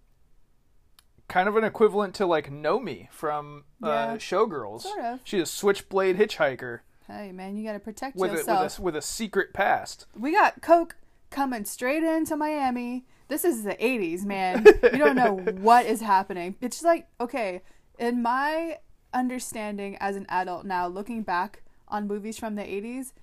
[1.27, 4.15] kind of an equivalent to like Nomi from uh, Yeah.
[4.17, 4.81] Showgirls.
[4.81, 5.19] Sort of.
[5.23, 8.79] She's a switchblade hitchhiker Hey, man, you gotta protect with a, with yourself.
[8.79, 10.05] a with a secret past.
[10.17, 10.95] We got Coke
[11.29, 13.05] coming straight into Miami.
[13.27, 14.65] This is the 80s, man.
[14.83, 16.55] you don't know what is happening.
[16.61, 17.61] It's like, okay,
[17.99, 18.77] in my
[19.13, 21.62] understanding as an adult now, looking back
[21.93, 23.13] on movies from the 80s,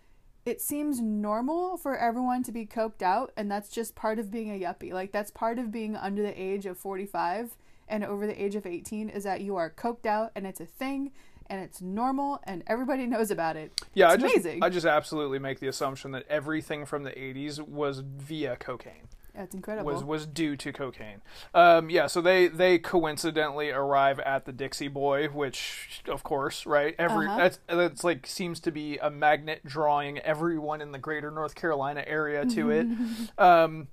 [0.46, 4.50] it seems normal for everyone to be coked out, and that's just part of being
[4.50, 4.92] a yuppie.
[4.92, 7.56] Like, that's part of being under the age of 45
[7.88, 10.64] and over the age of 18 is that you are coked out and it's a
[10.64, 11.10] thing
[11.48, 13.72] and it's normal and everybody knows about it.
[13.92, 14.62] Yeah, it's I just amazing.
[14.62, 19.08] I just absolutely make the assumption that everything from the 80s was via cocaine.
[19.40, 19.90] That's incredible.
[19.90, 21.22] was was due to cocaine.
[21.54, 26.94] Um, yeah, so they they coincidentally arrive at the Dixie Boy, which of course, right?
[26.98, 27.38] Every Uh-huh.
[27.38, 32.04] that's that's like seems to be a magnet drawing everyone in the greater North Carolina
[32.06, 32.86] area to it.
[33.38, 33.88] um,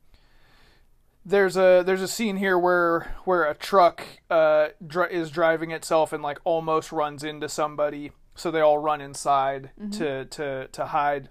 [1.26, 6.12] there's a there's a scene here where where a truck uh dri- is driving itself
[6.12, 11.30] and like almost runs into somebody, so they all run inside to to to hide,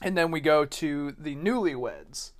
[0.00, 2.32] and then we go to the newlyweds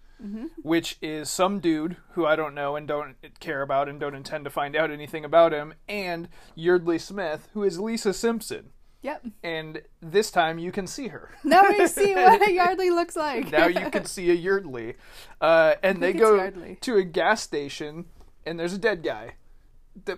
[0.62, 4.44] which is some dude who I don't know and don't care about and don't intend
[4.44, 8.70] to find out anything about him, and Yeardley Smith, who is Lisa Simpson.
[9.02, 9.26] Yep.
[9.44, 11.30] And this time you can see her.
[11.44, 13.52] Now we see what a Yardley looks like.
[13.52, 14.94] now you can see a Yardley.
[15.40, 16.78] Uh, and they go Yardley.
[16.80, 18.06] to a gas station,
[18.44, 19.34] and there's a dead guy.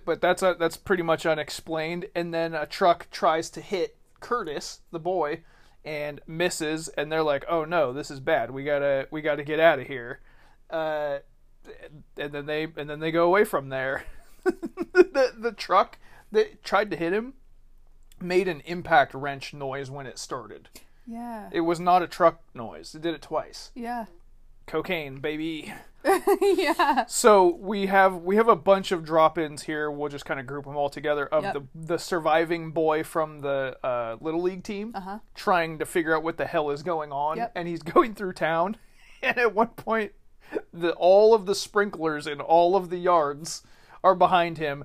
[0.04, 2.06] But that's a, that's pretty much unexplained.
[2.14, 5.42] And then a truck tries to hit Curtis, the boy,
[5.88, 6.88] and misses.
[6.88, 8.50] And they're like, "Oh no, this is bad.
[8.50, 10.20] We gotta we gotta get out of here."
[10.68, 11.20] Uh,
[12.18, 14.04] and then they and then they go away from there.
[14.44, 15.98] the the truck
[16.30, 17.34] that tried to hit him
[18.20, 20.68] made an impact wrench noise when it started.
[21.06, 21.48] Yeah.
[21.50, 22.94] It was not a truck noise.
[22.94, 23.70] It did it twice.
[23.74, 24.06] Yeah.
[24.68, 25.72] Cocaine, baby.
[26.40, 27.04] yeah.
[27.06, 29.90] So we have we have a bunch of drop-ins here.
[29.90, 31.54] We'll just kind of group them all together of Yep.
[31.54, 35.18] the the surviving boy from the uh, little league team Uh-huh.
[35.34, 37.52] trying to figure out what the hell is going on, Yep.
[37.56, 38.76] and he's going through town.
[39.22, 40.12] And at one point,
[40.72, 43.62] the all of the sprinklers in all of the yards
[44.04, 44.84] are behind him,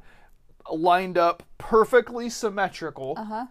[0.72, 3.14] lined up perfectly symmetrical.
[3.18, 3.46] Uh-huh.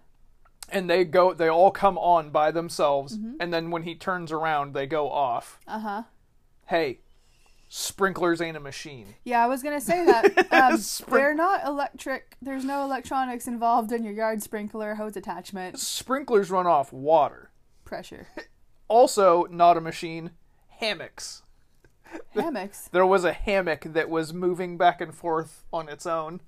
[0.68, 3.36] and they go they all come on by themselves Mm-hmm.
[3.40, 6.02] and then when he turns around they go off Uh-huh.
[6.66, 6.98] Hey
[7.68, 10.46] sprinklers ain't a machine Yeah, I was gonna say that.
[10.52, 12.36] Um, they're not electric.
[12.42, 15.78] There's no electronics involved in your yard sprinkler hose attachment.
[15.78, 17.50] sprinklers run off water
[17.84, 18.28] Pressure.
[18.88, 20.32] also not a machine
[20.80, 21.42] hammocks
[22.34, 22.88] Hammocks.
[22.92, 26.40] there was a hammock that was moving back and forth on its own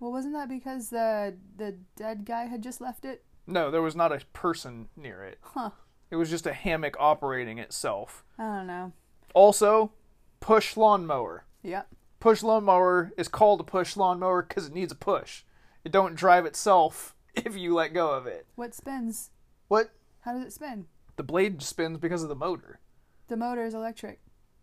[0.00, 3.22] Well, wasn't that because the the dead guy had just left it?
[3.46, 5.70] no there was not a person near it Huh.
[6.10, 8.92] it was just a hammock operating itself I don't know.
[9.34, 9.92] Also
[10.40, 11.82] push lawnmower Yeah.
[12.20, 15.42] push lawnmower is called a push lawnmower because it needs a push
[15.84, 19.30] it don't drive itself if you let go of it What spins?
[19.68, 19.90] what
[20.20, 20.86] How does it spin?
[21.16, 22.80] the blade spins because of the motor
[23.28, 24.20] The motor is electric.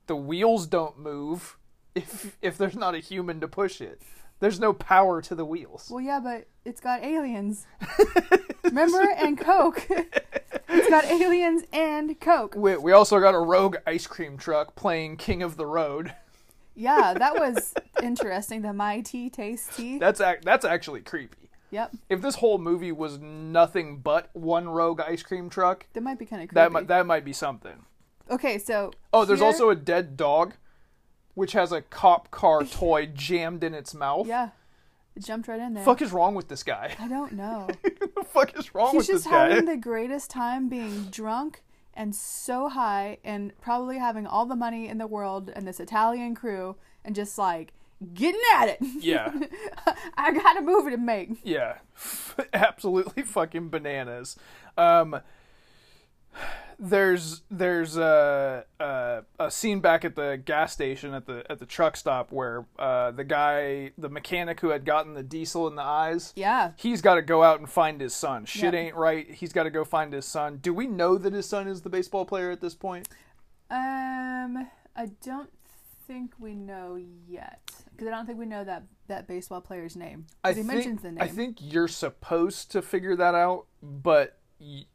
[0.08, 1.58] the wheels don't move
[1.96, 4.02] if if there's not a human to push it
[4.40, 7.66] there's no power to the wheels Well, yeah, but it's got aliens.
[8.64, 9.02] Remember?
[9.02, 9.86] And Coke.
[10.70, 12.56] it's got aliens and Coke.
[12.56, 16.14] we, we also got a rogue ice cream truck playing king of the road
[16.76, 17.74] Yeah, that was
[18.04, 18.62] interesting.
[18.62, 19.98] The My Tea Taste Tea.
[19.98, 21.36] that's ac- that's actually creepy
[21.72, 21.92] Yep.
[22.10, 26.26] if this whole movie was nothing but one rogue ice cream truck That might be
[26.26, 26.56] kind of creepy.
[26.56, 27.86] that might that might be something
[28.32, 28.92] okay, so.
[29.12, 30.54] Oh, there's here- also a dead dog,
[31.34, 34.28] which has a cop car toy jammed in its mouth.
[34.28, 34.50] Yeah.
[35.16, 35.84] It jumped right in there.
[35.84, 36.96] Fuck is wrong with this guy?
[37.00, 37.68] I don't know.
[37.84, 39.48] the fuck is wrong He's with this guy?
[39.50, 41.64] He's just having the greatest time being drunk
[41.94, 46.36] and so high and probably having all the money in the world and this Italian
[46.36, 47.74] crew and just like
[48.14, 48.78] getting at it.
[49.00, 49.34] Yeah,
[50.18, 51.32] I got a movie to make.
[51.44, 51.80] yeah,
[52.54, 54.38] absolutely fucking bananas.
[54.78, 55.20] Um,
[56.80, 61.66] there's there's a, a a scene back at the gas station at the at the
[61.66, 65.82] truck stop where uh, the guy, the mechanic who had gotten the diesel in the
[65.82, 66.72] eyes, Yeah.
[66.78, 68.46] he's got to go out and find his son.
[68.46, 68.80] Shit Yeah.
[68.80, 69.30] ain't right.
[69.30, 70.58] He's got to go find his son.
[70.62, 73.10] Do we know that his son is the baseball player at this point?
[73.70, 75.50] Um, I don't
[76.08, 80.26] think we know yet because I don't think we know that that baseball player's name.
[80.44, 81.22] I he think, mentions the name.
[81.22, 84.39] I think you're supposed to figure that out, but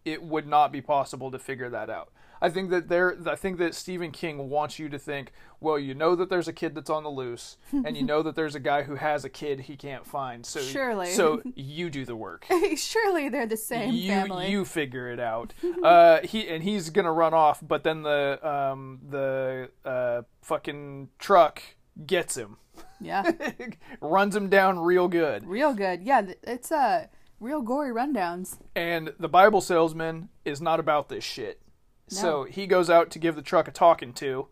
[0.04, 2.10] it would not be possible to figure that out.
[2.42, 3.16] I think that there.
[3.26, 5.32] I think that Stephen King wants you to think.
[5.60, 8.34] Well, you know that there's a kid that's on the loose, and you know that
[8.34, 10.44] there's a guy who has a kid he can't find.
[10.44, 11.06] So Surely.
[11.12, 12.44] so you do the work.
[12.76, 14.50] Surely they're the same you family.
[14.50, 15.54] you figure it out.
[15.82, 21.62] uh, he and he's gonna run off, but then the um the uh fucking truck
[22.04, 22.58] gets him,
[23.00, 23.30] Yeah.
[24.02, 25.46] runs him down real good.
[25.46, 26.02] real good.
[26.02, 27.06] Yeah, it's uh,
[27.44, 28.58] real gory rundowns.
[28.74, 31.60] And the Bible salesman is not about this shit.
[32.08, 34.48] So he goes out to give the truck a talking to,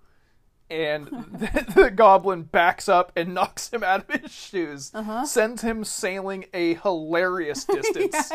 [0.71, 5.25] and the, the goblin backs up and knocks him out of his shoes, Uh-huh.
[5.27, 8.33] sends him sailing a hilarious distance,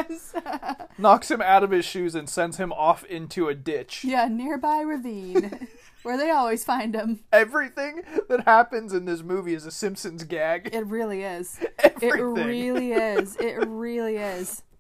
[1.00, 4.04] knocks him out of his shoes, and sends him off into a ditch.
[4.04, 5.68] yeah, nearby ravine,
[6.08, 7.20] where they always find him.
[7.32, 10.70] Everything that happens in this movie is a Simpsons gag.
[10.74, 11.60] It really is.
[11.80, 12.10] Everything.
[12.10, 13.36] It really is.
[13.36, 14.64] It really is.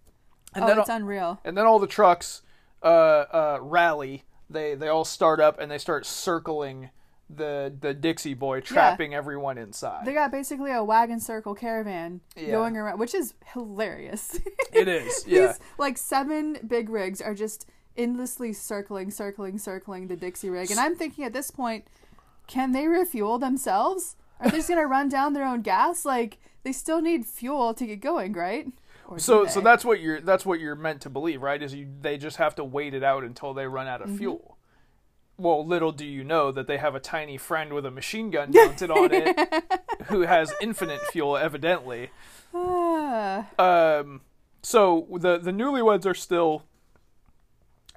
[0.56, 1.40] And oh, then it's all- unreal.
[1.44, 2.42] And then all the trucks
[2.82, 4.24] uh, uh, rally.
[4.50, 6.90] They they all start up and they start circling
[7.30, 10.06] the the Dixie boy, trapping everyone inside.
[10.06, 12.52] They got basically a wagon circle caravan Yeah.
[12.52, 14.40] going around, which is hilarious.
[14.72, 15.48] it is, yeah.
[15.48, 17.68] These like seven big rigs are just
[17.98, 21.86] endlessly circling, circling, circling the Dixie rig, and I'm thinking at this point,
[22.48, 24.16] can they refuel themselves?
[24.40, 26.06] Are they just gonna run down their own gas?
[26.06, 28.68] Like they still need fuel to get going, right?
[29.08, 31.62] Or So so that's what you're that's what you're meant to believe, right?
[31.62, 34.18] Is you they just have to wait it out until they run out of Mm-hmm.
[34.18, 34.58] fuel.
[35.40, 38.52] Well, little do you know that they have a tiny friend with a machine gun
[38.52, 39.64] mounted on it
[40.06, 42.10] who has infinite fuel evidently.
[43.60, 44.22] Um
[44.62, 46.64] so the the newlyweds are still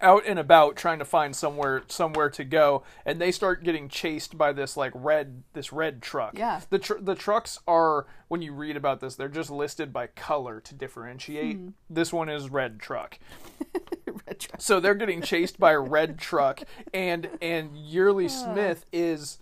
[0.03, 4.38] out and about trying to find somewhere somewhere to go and they start getting chased
[4.38, 6.61] by this like red this red truck Yeah.
[6.70, 10.61] the tr- the trucks are when you read about this they're just listed by color
[10.61, 11.68] to differentiate Hmm.
[11.88, 13.18] this one is red truck
[14.26, 14.61] red truck.
[14.61, 16.62] so they're getting chased by a red truck
[16.94, 19.38] and and Yeardley smith is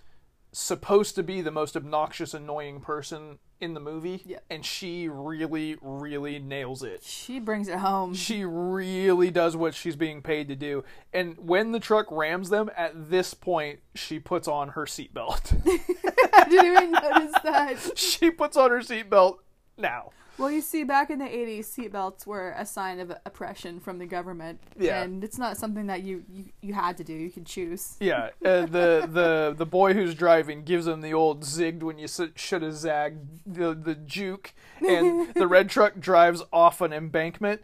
[0.51, 4.39] supposed to be the most obnoxious annoying person in the movie Yeah.
[4.49, 8.15] and she really really nails it She brings it home.
[8.15, 10.85] she really does what she's being paid to do.
[11.13, 15.57] And when the truck rams them, at this point, she puts on her seatbelt.
[16.35, 17.77] I didn't even notice that.
[17.99, 19.39] she puts on her seatbelt
[19.77, 20.11] now.
[20.39, 24.07] Well, you see, back in the 80s, seatbelts were a sign of oppression from the
[24.07, 24.61] government.
[24.79, 25.03] Yeah.
[25.03, 27.13] And it's not something that you, you, you had to do.
[27.13, 27.97] You could choose.
[28.01, 32.07] Yeah, uh, the the the boy who's driving gives him the old zigged when you
[32.09, 34.55] should have zagged the the juke,
[34.87, 37.63] and the red truck drives off an embankment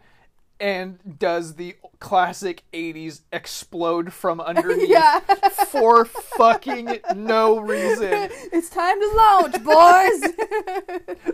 [0.59, 5.19] and does the classic '80s explode from underneath Yeah.
[5.67, 8.09] for fucking no reason.
[8.53, 10.33] it's time to launch, boys!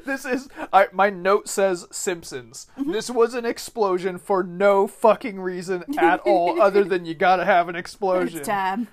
[0.06, 2.68] This is I, my note says Simpsons.
[2.78, 2.92] Mm-hmm.
[2.92, 7.70] This was an explosion for no fucking reason at all, other than you gotta have
[7.70, 8.40] an explosion.
[8.40, 8.88] it's time.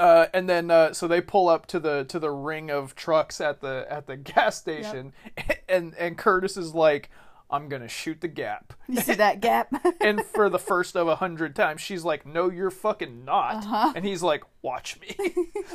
[0.00, 3.40] Uh, and then uh, so they pull up to the to the ring of trucks
[3.40, 5.12] at the at the gas station,
[5.68, 7.10] and and Curtis is like,
[7.50, 9.68] "I'm gonna shoot the gap." You see that gap?
[10.00, 13.92] And for the first of a hundred times, she's like, "No, you're fucking not," Uh-huh.
[13.94, 15.14] and he's like, "Watch me."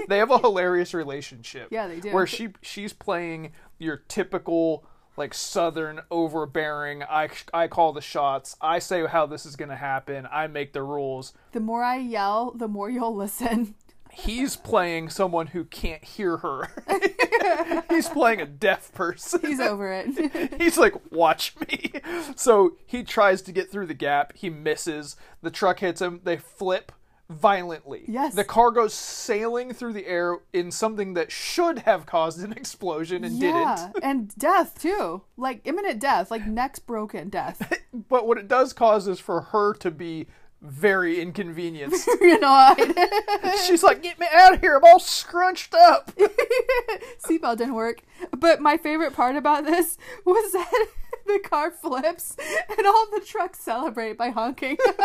[0.09, 1.67] they have a hilarious relationship.
[1.69, 2.09] Yeah, they do.
[2.11, 4.85] Where she she's playing your typical
[5.17, 7.03] like southern overbearing.
[7.03, 8.55] I I call the shots.
[8.59, 10.27] I say how this is gonna happen.
[10.31, 11.33] I make the rules.
[11.51, 13.75] the more I yell, the more you'll listen.
[14.15, 16.69] He's playing someone who can't hear her.
[17.89, 19.41] He's playing a deaf person.
[19.41, 20.55] He's over it.
[20.61, 21.91] He's like, watch me.
[22.35, 24.33] So he tries to get through the gap.
[24.35, 25.15] He misses.
[25.41, 26.21] The truck hits him.
[26.23, 26.91] They flip
[27.29, 28.05] violently.
[28.07, 28.35] Yes.
[28.35, 33.23] The car goes sailing through the air in something that should have caused an explosion
[33.23, 34.03] and yeah, didn't.
[34.03, 35.23] and death too.
[35.37, 37.81] Like imminent death, like necks broken death.
[38.09, 40.27] But what it does cause is for her to be
[40.69, 42.07] very inconvenienced.
[42.21, 44.77] you know, I, She's like, get me out of here.
[44.77, 46.11] I'm all scrunched up.
[47.25, 48.01] seatbelt didn't work.
[48.35, 50.87] But my favorite part about this was that
[51.25, 52.35] the car flips
[52.77, 54.77] and all the trucks celebrate by honking.
[54.85, 54.97] like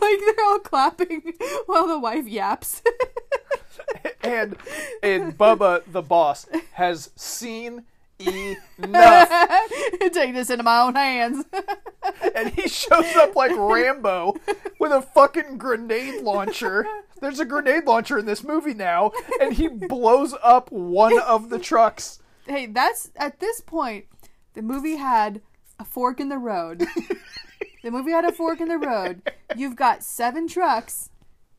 [0.00, 1.34] they're all clapping
[1.66, 2.82] while the wife yaps.
[4.22, 4.56] and
[5.02, 7.84] and Bubba the boss has seen
[8.20, 9.30] enough
[10.12, 11.44] Take this into my own hands.
[12.34, 14.34] and he shows up like Rambo
[14.80, 16.86] with a fucking grenade launcher.
[17.20, 21.58] There's a grenade launcher in this movie now and he blows up one of the
[21.58, 22.20] trucks.
[22.46, 24.06] hey, that's at this point,
[24.54, 25.40] the movie had
[25.78, 26.80] a fork in the road.
[27.82, 29.22] the movie had a fork in the road.
[29.56, 31.10] You've got seven trucks,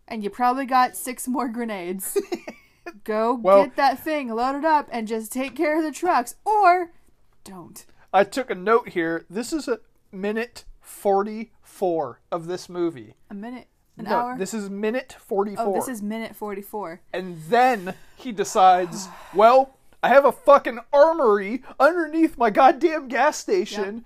[0.07, 2.17] and you probably got six more grenades.
[3.09, 6.91] Go Well- get that thing loaded up and just take care of the trucks, or
[7.43, 7.83] don't.
[8.13, 9.25] I took a note here.
[9.27, 9.79] This is a
[10.11, 13.15] minute 44 of this movie.
[13.31, 14.37] A minute, an no, hour.
[14.37, 15.65] this is minute 44.
[15.65, 17.01] oh, this is minute forty-four.
[17.11, 24.05] and then he decides, well, I have a fucking armory underneath my goddamn gas station.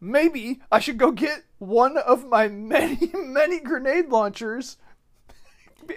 [0.00, 4.78] Maybe I should go get one of my many, many grenade launchers.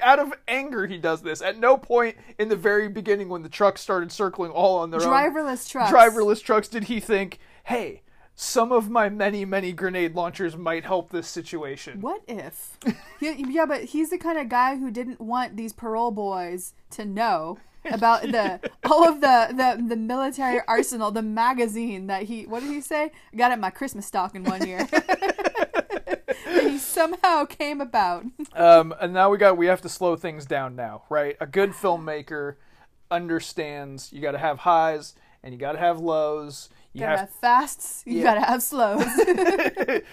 [0.02, 1.42] Out of anger, he does this.
[1.42, 5.02] At no point in the very beginning, when the trucks started circling all on their
[5.02, 5.92] own Driverless trucks.
[5.92, 8.02] driverless trucks, did he think, hey,
[8.36, 12.02] some of my many, many grenade launchers might help this situation.
[12.02, 12.78] What if?
[13.20, 17.06] yeah, yeah, but he's the kind of guy who didn't want these parole boys to
[17.06, 22.62] know about the all of the, the the military arsenal, the magazine that he what
[22.62, 23.12] did he say?
[23.34, 24.88] I got it my Christmas stocking one year.
[26.72, 28.26] he somehow came about.
[28.54, 31.38] Um, and now we got we have to slow things down now, right?
[31.40, 32.56] A good filmmaker
[33.10, 35.14] understands you got to have highs
[35.44, 36.70] and you got to have lows.
[36.94, 38.24] You gotta have fasts, you Yeah.
[38.24, 39.06] gotta have slows.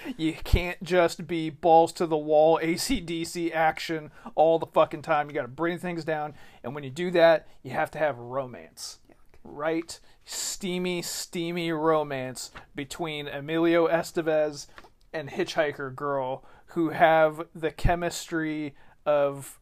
[0.17, 5.29] you can't just be balls to the wall ACDC action all the fucking time.
[5.29, 8.17] You got to bring things down, and when you do that, you have to have
[8.17, 9.01] romance,
[9.43, 9.99] right?
[10.25, 14.69] Steamy, steamy romance between Emilio Estevez
[15.19, 19.59] and Hitchhiker Girl, who have the chemistry of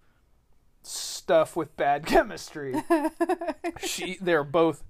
[0.83, 2.75] stuff with bad chemistry.
[3.85, 4.85] she, they're both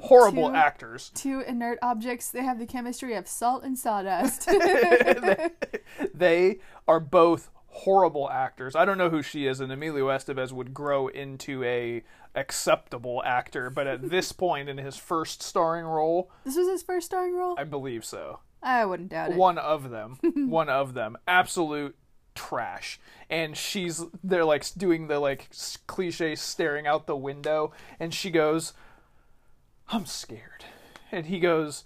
[0.00, 1.10] horrible Two- actors.
[1.14, 4.46] Two inert objects, they have the chemistry of salt and sawdust.
[6.14, 8.76] they are both horrible actors.
[8.76, 12.02] I don't know who she is, and Emilio Estevez would grow into a
[12.34, 17.06] acceptable actor, but at this point in his first starring role, this was his first
[17.06, 17.54] starring role?
[17.58, 18.40] I believe so.
[18.62, 19.36] I wouldn't doubt it.
[19.36, 21.96] One of them, one of them, absolute
[22.34, 23.00] trash.
[23.28, 25.50] And she's they're like doing the like
[25.86, 28.72] cliche staring out the window, and she goes,
[29.88, 30.64] "I'm scared,"
[31.10, 31.84] and he goes.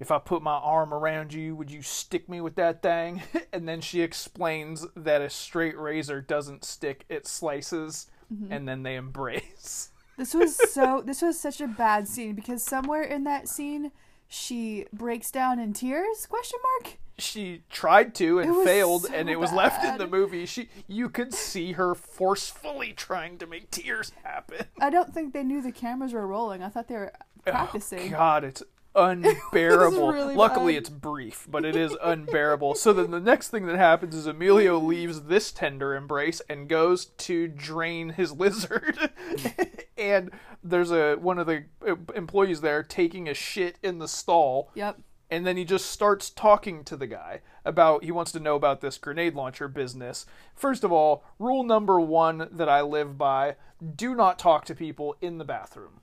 [0.00, 3.22] If I put my arm around you, would you stick me with that thing?
[3.52, 8.52] And then she explains that a straight razor doesn't stick, it slices, mm-hmm.
[8.52, 9.90] and then they embrace.
[10.16, 13.92] This was so this was such a bad scene because somewhere in that scene
[14.28, 16.26] she breaks down in tears?
[16.26, 16.98] Question mark?
[17.18, 21.08] she tried to and failed so and it was left in the movie she you
[21.08, 25.72] could see her forcefully trying to make tears happen I don't think they knew the
[25.72, 26.62] cameras were rolling.
[26.62, 28.12] I thought they were oh, practicing.
[28.12, 28.62] oh, god it's
[28.94, 30.78] unbearable really luckily bad.
[30.78, 34.78] it's brief but it is unbearable so then the next thing that happens is emilio
[34.78, 39.10] leaves this tender embrace and goes to drain his lizard
[39.98, 40.30] and
[40.62, 44.98] there's a one of the uh, employees there taking a shit in the stall Yep.
[45.30, 48.80] and then he just starts talking to the guy about he wants to know about
[48.80, 50.26] this grenade launcher business.
[50.54, 53.56] First of all, rule number 1 that I live by,
[53.96, 56.00] do not talk to people in the bathroom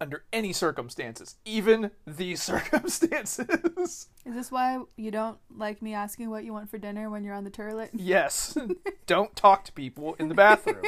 [0.00, 4.08] under any circumstances, even these circumstances.
[4.26, 7.32] Is this why you don't like me asking what you want for dinner when you're
[7.34, 7.90] on the toilet?
[7.94, 8.58] yes,
[9.06, 10.82] don't talk to people in the bathroom.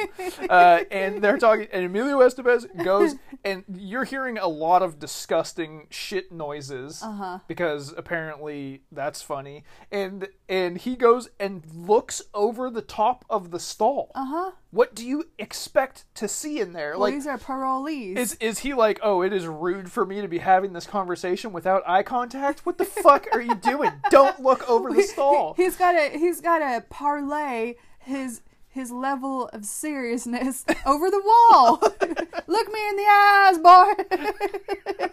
[0.49, 3.15] Uh, and they're talking, and Emilio Estevez goes,
[3.45, 7.39] and you're hearing a lot of disgusting shit noises Uh-huh.
[7.47, 9.63] because apparently that's funny.
[9.91, 14.11] And and he goes and looks over the top of the stall.
[14.15, 14.51] Uh-huh.
[14.71, 16.91] What do you expect to see in there?
[16.91, 18.17] Well, like these are parolees.
[18.17, 21.53] is is he like, "Oh, it is rude for me to be having this conversation
[21.53, 22.65] without eye contact"?
[22.65, 23.91] What the fuck are you doing?
[24.09, 25.53] Don't look over the stall.
[25.55, 31.79] He's got to he's got to parlay his his level of seriousness over the wall.
[32.47, 35.09] Look me in the eyes, boy.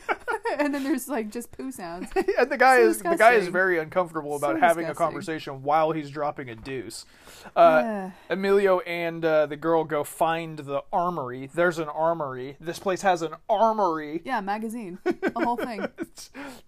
[0.59, 2.09] and then there's like just poo sounds.
[2.39, 5.63] and the guy So is the guy is very uncomfortable about So having a conversation
[5.63, 7.07] while he's dropping a deuce.
[7.55, 8.13] Uh, Ugh.
[8.31, 11.49] Emilio and uh, the girl go find the armory.
[11.53, 12.57] There's an armory.
[12.61, 15.87] This place has an armory, yeah, magazine, the whole thing.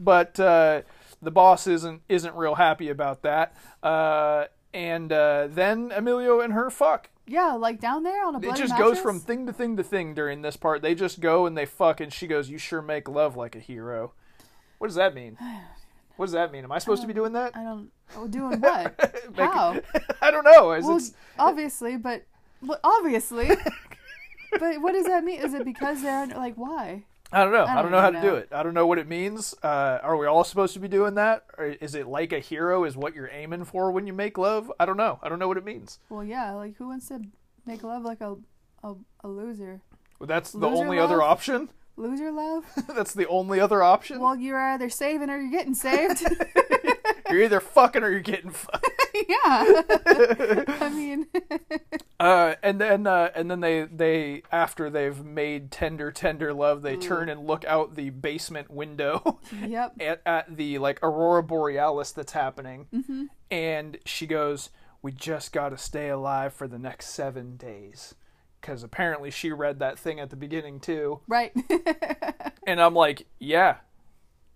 [0.00, 0.82] but uh,
[1.22, 3.54] the boss isn't isn't real happy about that.
[3.82, 4.44] Uh,
[4.74, 7.10] and uh, then Emilio and her fuck.
[7.26, 8.78] Yeah, like down there on a It just mattress?
[8.78, 10.80] goes from thing to thing to thing during this part.
[10.82, 13.60] They just go and they fuck, and she goes, "You sure make love like a
[13.60, 14.12] hero."
[14.78, 15.36] What does that mean?
[16.16, 16.64] What does that mean?
[16.64, 17.56] Am I supposed to be doing that?
[17.56, 17.92] I don't.
[18.16, 18.98] Oh, doing what?
[19.36, 19.80] Make- How?
[20.20, 20.72] I don't know.
[20.72, 22.24] Is Well, it- obviously, but
[22.60, 23.50] well, obviously.
[24.58, 25.38] but what does that mean?
[25.40, 27.04] Is it because they're like why?
[27.32, 27.64] I don't know.
[27.64, 28.48] I I don't, don't know how to do it.
[28.52, 29.54] I don't know what it means.
[29.62, 31.44] Uh, are we all supposed to be doing that?
[31.58, 34.72] Or is it like a hero is what you're aiming for when you make love?
[34.80, 35.18] I don't know.
[35.22, 35.98] I don't know what it means.
[36.08, 37.20] Well, yeah, like who wants to
[37.66, 38.36] make love like a
[38.82, 39.82] a, a loser?
[40.18, 41.68] Well, that's the Loser only other option.
[41.96, 42.64] Loser love?
[42.94, 44.20] that's the only other option.
[44.20, 46.22] well, you're either saving or you're getting saved.
[47.30, 48.86] you're either fucking or you're getting fucked.
[49.28, 49.82] yeah.
[50.80, 51.26] I mean,
[52.20, 56.96] Uh, and then uh, and then they they after they've made tender tender love, they
[56.96, 59.38] turn and look out the basement window.
[59.64, 59.92] yep.
[60.00, 63.24] at, at the like aurora borealis that's happening Mm-hmm.
[63.52, 68.16] and she goes we just got to stay alive for the next seven days
[68.60, 71.52] because apparently she read that thing at the beginning too Right.
[72.66, 73.76] and i'm like yeah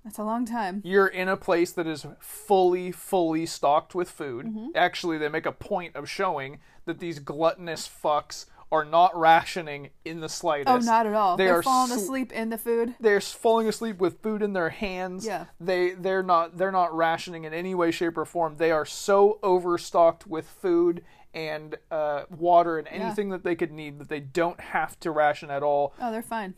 [0.05, 0.82] That's a long time.
[0.84, 4.66] you're in a place that is fully fully stocked with food Mm-hmm.
[4.74, 10.20] actually they make a point of showing that these gluttonous fucks are not rationing in
[10.20, 10.68] the slightest.
[10.70, 11.36] Oh, not at all.
[11.36, 12.94] They They're are falling sw- asleep in the food.
[12.98, 15.26] they're falling asleep with food in their hands.
[15.26, 15.44] Yeah.
[15.61, 18.57] They they're not they're not rationing in any way, shape, or form.
[18.57, 21.03] They are so overstocked with food
[21.34, 25.50] and uh, water and anything that they could need that they don't have to ration
[25.50, 25.92] at all.
[26.00, 26.55] Oh, they're fine.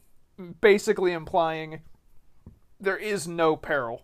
[0.61, 1.80] Basically implying
[2.85, 4.03] there is no peril.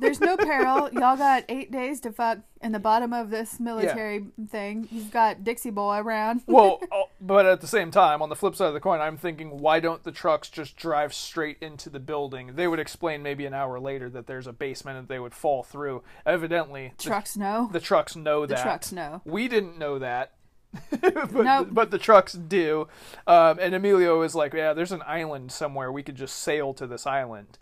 [0.00, 0.90] There's no peril.
[0.92, 4.88] Y'all got eight days to fuck in the bottom of this military thing.
[4.90, 6.42] You've got Dixie Boy around.
[6.46, 9.16] Well, oh, but at the same time, on the flip side of the coin, I'm
[9.16, 12.52] thinking, why don't the trucks just drive straight into the building?
[12.54, 15.62] They would explain maybe an hour later that there's a basement and they would fall
[15.62, 16.02] through.
[16.26, 17.68] Evidently, the- Trucks know.
[17.72, 18.56] the trucks know that.
[18.56, 19.22] The trucks know.
[19.24, 20.32] We didn't know that.
[21.00, 21.68] but, Nope.
[21.70, 22.88] but the trucks do.
[23.28, 25.92] Um, and Emilio is like, yeah, there's an island somewhere.
[25.92, 27.58] We could just sail to this island.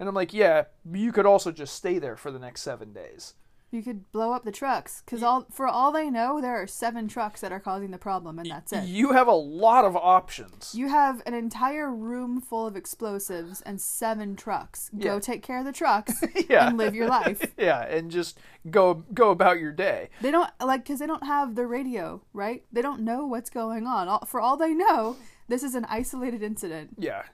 [0.00, 3.34] And I'm like, yeah, you could also just stay there for the next seven days.
[3.70, 7.06] You could blow up the trucks because all for all they know, there are seven
[7.06, 8.84] trucks that are causing the problem, and that's it.
[8.84, 10.74] You have a lot of options.
[10.74, 14.90] You have an entire room full of explosives and seven trucks.
[14.98, 15.20] Go Yeah.
[15.20, 16.14] take care of the trucks
[16.48, 16.68] Yeah.
[16.68, 17.42] and live your life.
[17.58, 18.38] yeah, and just
[18.70, 20.08] go go about your day.
[20.22, 22.64] They don't like because they don't have the radio, right?
[22.72, 24.08] They don't know what's going on.
[24.08, 25.16] All, for all they know,
[25.48, 26.96] this is an isolated incident.
[26.98, 27.24] Yeah.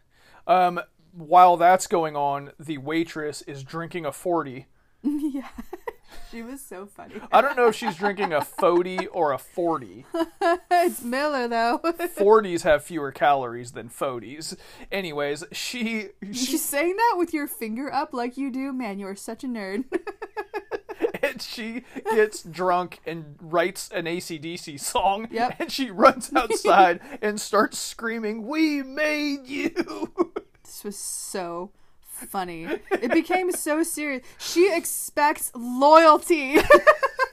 [0.49, 0.81] Um,
[1.17, 4.67] while that's going on, the waitress is drinking a 40.
[5.03, 5.49] yeah,
[6.31, 7.15] she was so funny.
[7.31, 10.07] I don't know if she's drinking a 40 or a 40.
[10.71, 11.81] it's Miller though.
[11.85, 14.57] 40s have fewer calories than 40s.
[14.91, 18.73] Anyways, she, she She's saying that with your finger up like you do.
[18.73, 19.85] Man, you are such a nerd.
[21.23, 21.85] and she
[22.15, 25.29] gets drunk and writes an ACDC song.
[25.31, 25.57] Yep.
[25.59, 30.33] And she runs outside and starts screaming, "We made you!"
[30.65, 31.71] This was so
[32.03, 32.67] funny.
[32.91, 34.27] It became so serious.
[34.39, 36.57] She expects loyalty.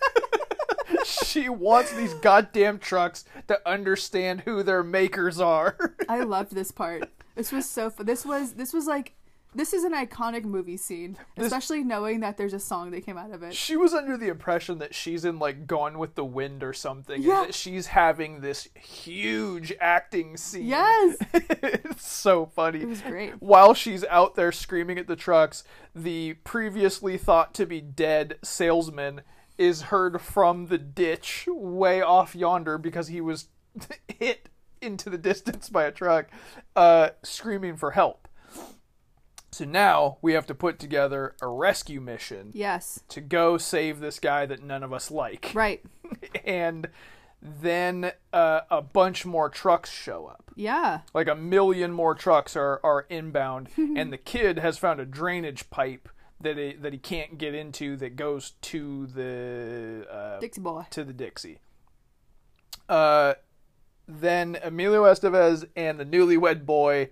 [1.06, 5.96] she wants these goddamn trucks to understand who their makers are.
[6.10, 7.10] I loved this part.
[7.36, 8.06] This was so fun.
[8.06, 9.14] This was this was like
[9.54, 13.32] this is an iconic movie scene, especially knowing that there's a song that came out
[13.32, 13.54] of it.
[13.54, 17.22] She was under the impression that she's in like Gone with the Wind or something,
[17.22, 17.40] Yeah.
[17.42, 20.66] and that she's having this huge acting scene.
[20.68, 22.82] Yes, it's so funny.
[22.82, 23.42] it was great.
[23.42, 29.22] While she's out there screaming at the trucks, the previously thought to be dead salesman
[29.58, 33.48] is heard from the ditch way off yonder because he was
[34.20, 34.50] hit
[34.82, 36.28] into the distance by a truck,
[36.76, 38.21] uh, screaming for help.
[39.52, 44.18] So now we have to put together a rescue mission Yes, to go save this
[44.20, 45.52] guy that none of us like.
[45.54, 45.84] right.
[46.46, 46.88] And
[47.42, 50.52] then uh, a bunch more trucks show up.
[50.56, 55.06] Yeah, Like a million more trucks are, are inbound, and the kid has found a
[55.06, 56.08] drainage pipe
[56.40, 60.86] that he, that he can't get into that goes to the uh, Dixie Boy.
[60.92, 61.60] to the Dixie.
[62.88, 63.36] Uh,
[64.08, 67.10] then Emilio Estevez and the newlywed boy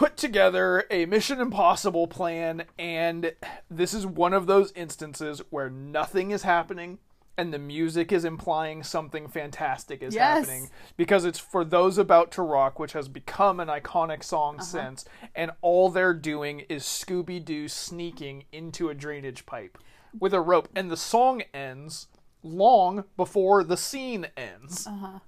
[0.00, 3.34] put together a Mission Impossible plan, and
[3.70, 6.96] this is one of those instances where nothing is happening.
[7.36, 10.38] And the music is implying something fantastic is Yes.
[10.38, 14.64] happening because it's for those about to rock, which has become an iconic song uh-huh.
[14.64, 15.04] since.
[15.34, 19.76] And all they're doing is Scooby Doo sneaking into a drainage pipe
[20.18, 22.08] with a rope, and the song ends
[22.42, 24.86] long before the scene ends.
[24.86, 25.18] Uh-huh.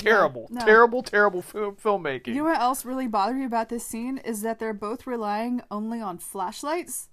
[0.10, 0.66] terrible, no.
[0.66, 2.28] terrible, terrible fil- filmmaking.
[2.28, 5.62] You know what else really bothered me about this scene is that they're both relying
[5.72, 7.10] only on flashlights,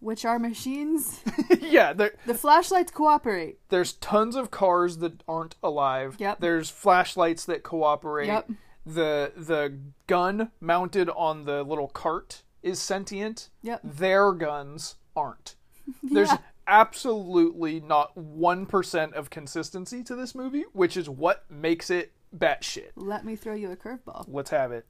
[0.00, 1.20] which are machines.
[1.60, 3.58] yeah, the flashlights cooperate.
[3.70, 6.16] there's tons of cars that aren't alive.
[6.18, 6.40] Yep.
[6.40, 8.26] There's flashlights that cooperate.
[8.26, 8.50] Yep.
[8.84, 13.50] The the gun mounted on the little cart is sentient.
[13.62, 13.80] Yep.
[13.82, 15.56] Their guns aren't.
[16.02, 16.38] There's Yeah.
[16.66, 22.90] Absolutely not 1% of consistency to this movie, which is what makes it batshit.
[22.96, 24.26] Let me throw you a curveball.
[24.28, 24.86] Let's have it.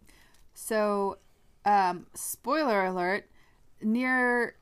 [0.54, 1.18] So,
[1.64, 3.28] um, spoiler alert:
[3.82, 4.56] near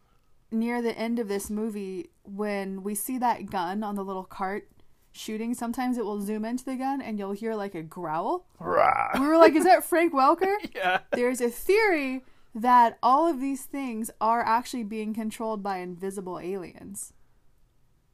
[0.51, 4.69] near the end of this movie, when we see that gun on the little cart
[5.13, 8.47] shooting, sometimes it will zoom into the gun and you'll hear like a growl.
[8.59, 9.11] Rah.
[9.15, 11.01] We were like, "Is that Frank Welker?" Yeah.
[11.13, 12.25] There's a theory
[12.55, 17.13] that all of these things are actually being controlled by invisible aliens.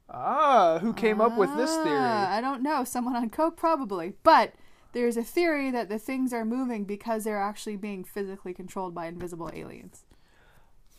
[0.09, 1.97] Ah, who came up with this Ah, theory?
[1.99, 2.83] I don't know.
[2.83, 4.13] Someone on coke, probably.
[4.23, 4.53] But
[4.93, 9.05] there's a theory that the things are moving because they're actually being physically controlled by
[9.05, 10.05] invisible aliens.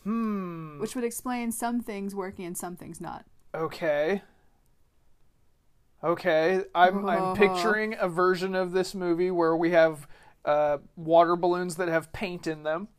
[0.03, 0.79] Hmm.
[0.79, 3.25] Which would explain some things working and some things not.
[3.53, 4.21] Okay.
[6.03, 10.05] Okay, I'm I'm picturing a version of this movie where we have
[10.43, 12.89] uh, water balloons that have paint in them,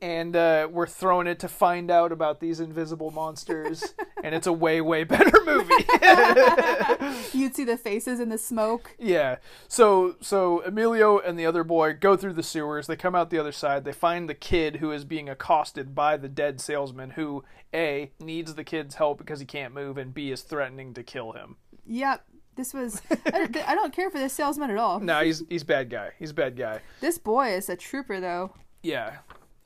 [0.00, 4.52] and uh, we're throwing it to find out about these invisible monsters, and it's a
[4.52, 5.74] way way better movie.
[7.32, 8.94] You'd see the faces in the smoke.
[8.98, 9.36] Yeah.
[9.68, 12.86] So so Emilio and the other boy go through the sewers.
[12.86, 13.84] They come out the other side.
[13.84, 17.44] They find the kid who is being accosted by the dead salesman who
[17.74, 21.32] A needs the kid's help because he can't move and B is threatening to kill
[21.32, 21.56] him.
[21.86, 22.24] Yep.
[22.56, 23.02] This was.
[23.10, 25.00] I don't, I don't care for this salesman at all.
[25.00, 26.12] No, he's he's bad guy.
[26.18, 26.80] He's a bad guy.
[27.00, 28.54] This boy is a trooper, though.
[28.82, 29.16] Yeah.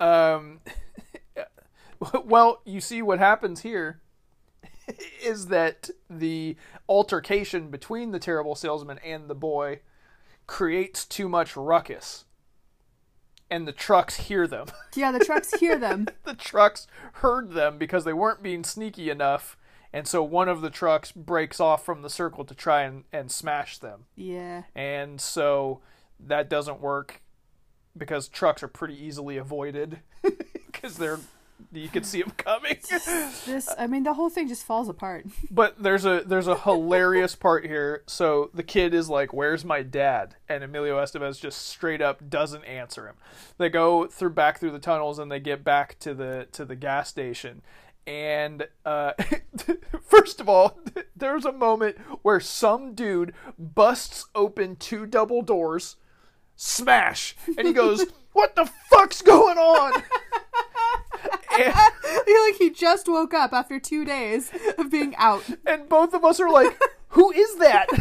[0.01, 0.61] Um
[2.25, 4.01] well, you see what happens here
[5.23, 6.57] is that the
[6.89, 9.81] altercation between the terrible salesman and the boy
[10.47, 12.25] creates too much ruckus.
[13.53, 14.67] And the trucks hear them.
[14.95, 16.07] Yeah, the trucks hear them.
[16.25, 19.57] the trucks heard them because they weren't being sneaky enough.
[19.93, 23.31] And so one of the trucks breaks off from the circle to try and, and
[23.31, 24.07] smash them.
[24.15, 24.65] Yeah.
[24.75, 25.81] And so
[26.19, 27.23] that doesn't work
[27.97, 30.01] because trucks are pretty easily avoided
[30.67, 31.19] because they're
[31.73, 32.79] you can see them coming.
[33.47, 35.27] This, I mean, the whole thing just falls apart.
[35.51, 38.03] but there's a there's a hilarious part here.
[38.07, 42.65] So the kid is like, "Where's my dad?" And Emilio Estevez just straight up doesn't
[42.65, 43.17] answer him.
[43.59, 46.77] They go through back through the tunnels and they get back to the to the
[46.77, 47.63] gas station.
[48.07, 49.13] And uh,
[50.03, 50.79] first of all,
[51.17, 55.97] there's a moment where some dude busts open two double doors,
[56.61, 58.05] smash, and he goes,
[58.35, 60.03] "What the fuck's going on?"
[61.53, 61.75] And-
[62.15, 65.43] like he just woke up after two days of being out.
[65.67, 67.99] and both of us are like, "Who is that?" this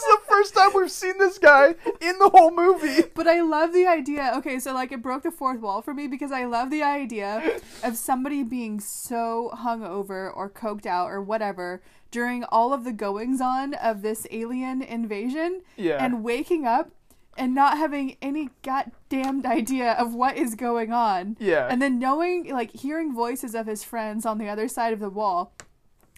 [0.00, 3.02] is the first time we've seen this guy in the whole movie.
[3.14, 4.32] But I love the idea.
[4.36, 7.58] Okay, so like it broke the fourth wall for me because I love the idea
[7.82, 13.40] of somebody being so hungover or coked out or whatever during all of the goings
[13.40, 16.04] on of this alien invasion Yeah.
[16.04, 16.90] and waking up
[17.36, 21.36] and not having any goddamned idea of what is going on.
[21.40, 21.66] Yeah.
[21.70, 25.10] And then knowing, like, hearing voices of his friends on the other side of the
[25.10, 25.54] wall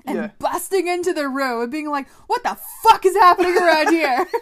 [0.05, 0.31] and Yeah.
[0.39, 4.27] busting into the room and being like, what the fuck is happening around here?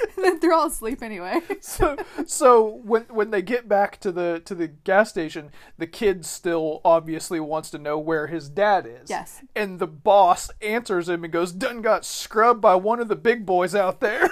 [0.16, 1.40] and then they're all asleep anyway.
[1.60, 1.96] so
[2.26, 6.80] so when when they get back to the to the gas station, the kid still
[6.84, 9.10] obviously wants to know where his dad is.
[9.10, 9.42] Yes.
[9.54, 13.46] And the boss answers him and goes, "Done got scrubbed by one of the big
[13.46, 14.30] boys out there."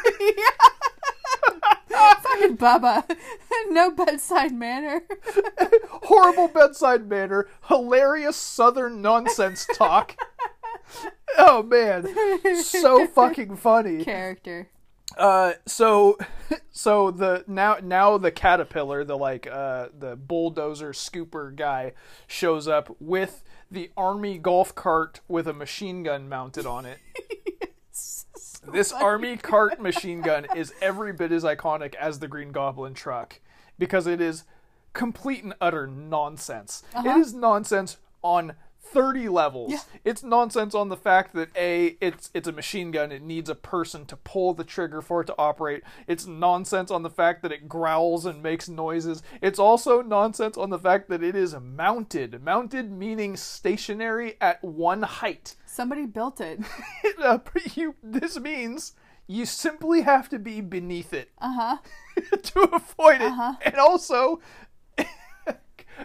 [2.30, 3.16] Fucking Bubba.
[3.70, 5.02] no bedside manner.
[6.02, 10.16] Horrible bedside manner, hilarious southern nonsense talk.
[11.38, 12.08] oh man,
[12.62, 14.04] so fucking funny.
[14.04, 14.68] Character.
[15.16, 16.16] Uh, so,
[16.70, 21.92] so the now now the caterpillar, the like uh the bulldozer scooper guy,
[22.26, 26.98] shows up with the army golf cart with a machine gun mounted on it.
[28.72, 33.40] this army cart machine gun is every bit as iconic as the Green Goblin truck
[33.78, 34.44] because it is
[34.92, 36.82] complete and utter nonsense.
[36.92, 37.18] It uh-huh.
[37.18, 38.54] is nonsense on
[38.92, 39.86] 30 levels.
[40.04, 43.12] It's nonsense on the fact that a it's it's a machine gun.
[43.12, 45.82] It needs a person to pull the trigger for it to operate.
[46.06, 49.22] It's nonsense on the fact that it growls and makes noises.
[49.40, 52.42] It's also nonsense on the fact that it is mounted.
[52.42, 55.56] Mounted meaning stationary at one height.
[55.66, 56.60] Somebody built it.
[57.20, 57.38] Uh,
[57.74, 58.94] you, this means
[59.26, 61.76] you simply have to be beneath it Uh huh.
[62.42, 63.32] to avoid it.
[63.66, 64.40] And also,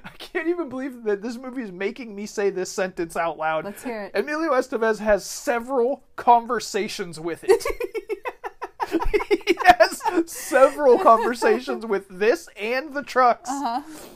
[0.04, 3.66] I can't even believe that this movie is making me say this sentence out loud.
[3.66, 4.12] Let's hear it.
[4.16, 7.64] Emilio Estevez has several conversations with it.
[9.48, 13.50] he has several conversations with this and the trucks.
[13.50, 14.08] Uh huh.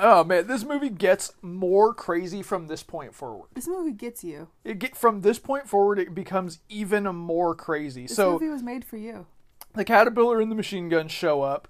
[0.00, 3.48] Oh man, this movie gets more crazy from this point forward.
[3.54, 4.48] This movie gets you.
[4.64, 8.02] It get from this point forward, it becomes even more crazy.
[8.02, 9.26] This so movie was made for you.
[9.74, 11.66] the caterpillar and the machine gun show up,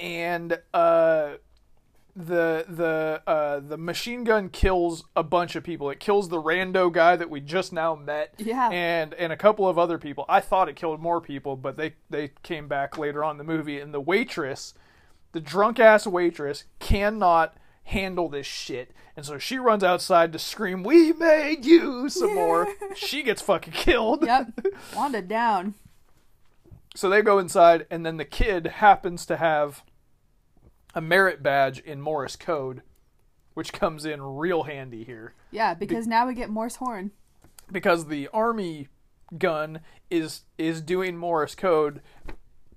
[0.00, 1.34] and uh,
[2.16, 5.90] the the uh, the machine gun kills a bunch of people.
[5.90, 8.68] It kills the rando guy that we just now met, Yeah.
[8.70, 10.24] and and a couple of other people.
[10.28, 13.44] I thought it killed more people, but they they came back later on in the
[13.52, 13.78] movie.
[13.80, 14.74] And the waitress,
[15.32, 17.54] the drunk ass waitress, cannot
[17.84, 22.68] handle this shit, and so she runs outside to scream, "We made you!" some more.
[22.94, 24.24] She gets fucking killed.
[24.24, 24.66] Yep.
[24.96, 25.74] Wanda down.
[26.96, 29.84] So they go inside, and then the kid happens to have
[30.94, 32.82] a merit badge in Morse code,
[33.54, 37.10] which comes in real handy here Yeah, because now we get Morse horn.
[37.70, 38.88] because the army
[39.38, 39.80] gun
[40.10, 42.00] is is doing Morse code,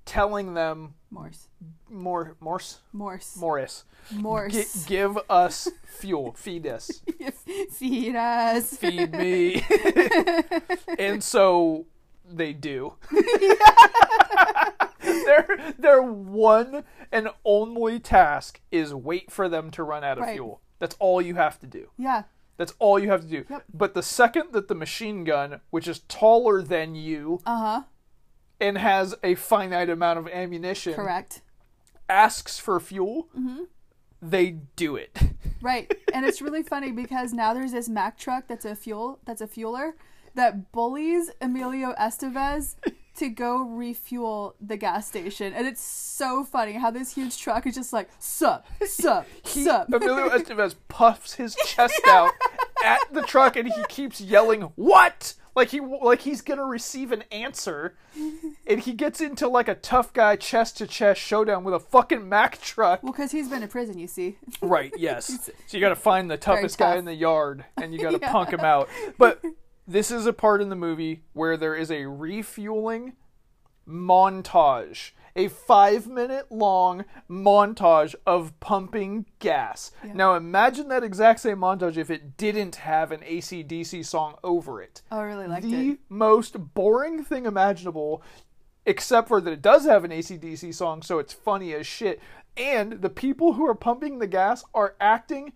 [0.05, 1.47] telling them Morse.
[1.89, 3.35] more Morse Morse.
[3.37, 4.53] Morris, Morse.
[4.83, 7.01] Gi- give us fuel, feed us,
[7.71, 8.75] Feed us.
[8.77, 9.63] feed me,
[10.99, 11.85] and so
[12.37, 12.95] they do.
[15.01, 20.35] their their one and only task is wait for them to run out of Right.
[20.35, 20.61] fuel.
[20.79, 21.89] That's all you have to do.
[21.97, 22.23] Yeah.
[22.57, 23.45] That's all you have to do.
[23.49, 23.63] Yep.
[23.73, 27.81] But the second that the machine gun, which is taller than you Uh huh.
[28.59, 31.41] and has a finite amount of ammunition, Correct.
[32.07, 33.63] asks for fuel, Mm-hmm.
[34.21, 35.17] they do it.
[35.63, 35.89] Right.
[36.13, 39.47] And it's really funny because now there's this Mack truck that's a fuel that's a
[39.47, 39.93] fueler
[40.35, 42.75] that bullies Emilio Estevez
[43.15, 45.53] to go refuel the gas station.
[45.53, 49.87] And it's so funny how this huge truck is just like, sup, sup, He, sup.
[49.93, 52.31] Emilio Estevez puffs his chest out
[52.83, 57.23] at the truck and he keeps yelling, "What?" Like he like he's gonna receive an
[57.31, 57.95] answer,
[58.65, 62.27] and he gets into like a tough guy chest to chest showdown with a fucking
[62.27, 63.03] Mack truck.
[63.03, 64.37] Well, because he's been in prison, you see.
[64.63, 64.91] Right.
[64.97, 65.51] Yes.
[65.67, 68.19] So you got to find the toughest guy in the yard, and you got to
[68.19, 68.31] Yeah.
[68.31, 68.89] punk him out.
[69.19, 69.43] But
[69.87, 73.13] this is a part in the movie where there is a refueling
[73.87, 79.91] montage, a five minute long montage of pumping gas.
[80.03, 85.01] Now imagine that exact same montage if it didn't have an ACDC song over it.
[85.11, 85.99] Oh, I really liked the it.
[86.09, 88.23] most boring thing imaginable,
[88.85, 92.21] except for that it does have an ACDC song, so it's funny as shit.
[92.55, 95.53] And the people who are pumping the gas are acting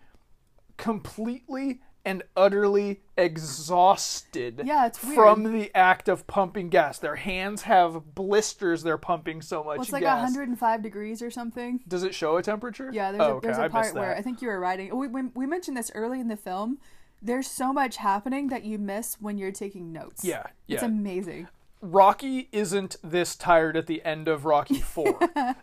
[0.78, 5.16] completely and utterly exhausted Yeah, it's weird.
[5.16, 6.99] from the act of pumping gas.
[6.99, 10.22] Their hands have blisters, they're pumping so much Well, it's like gas.
[10.22, 11.82] 105 degrees or something.
[11.86, 12.89] Does it show a temperature?
[12.93, 13.47] Yeah, there's oh, a, okay.
[13.47, 14.16] there's a part where.
[14.16, 14.95] I think you were writing.
[14.97, 16.78] We, we, we mentioned this early in the film.
[17.22, 20.24] There's so much happening that you miss when you're taking notes.
[20.24, 21.49] Yeah, It's amazing.
[21.82, 25.19] Rocky isn't this tired at the end of Rocky 4.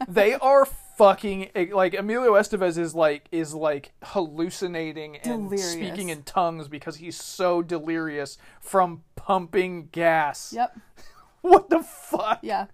[0.08, 0.64] they are
[0.96, 5.72] fucking like Emilio Estevez is like is like hallucinating and Delirious.
[5.72, 10.52] speaking in tongues because he's so delirious from pumping gas.
[10.54, 10.78] Yep.
[11.42, 12.38] What the fuck?
[12.42, 12.66] Yeah.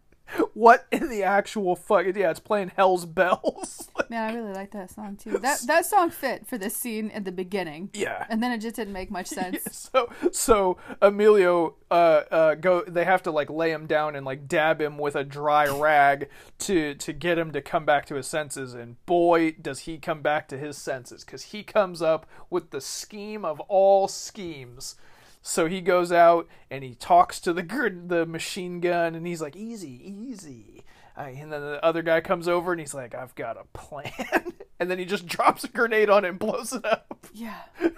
[0.55, 2.07] What in the actual fuck?
[2.15, 3.89] Yeah, it's playing Hell's Bells.
[4.11, 5.39] Man, I really like that song too.
[5.39, 7.91] That that song fit for this scene at the beginning.
[7.95, 8.27] yeah.
[8.29, 9.91] And then it just didn't make much sense.
[9.93, 14.47] So so Emilio uh uh go they have to like lay him down and like
[14.49, 16.29] dab him with a dry rag
[16.59, 20.23] to to get him to come back to his senses and boy does he come
[20.23, 24.97] back to his senses cuz he comes up with the scheme of all schemes.
[25.43, 29.41] So he goes out and he talks to the gr- the machine gun and he's
[29.41, 30.85] like easy easy.
[31.17, 34.13] And then the other guy comes over and he's like I've got a plan.
[34.81, 37.27] and then he just drops a grenade on it and blows it up.
[37.33, 37.61] Yeah.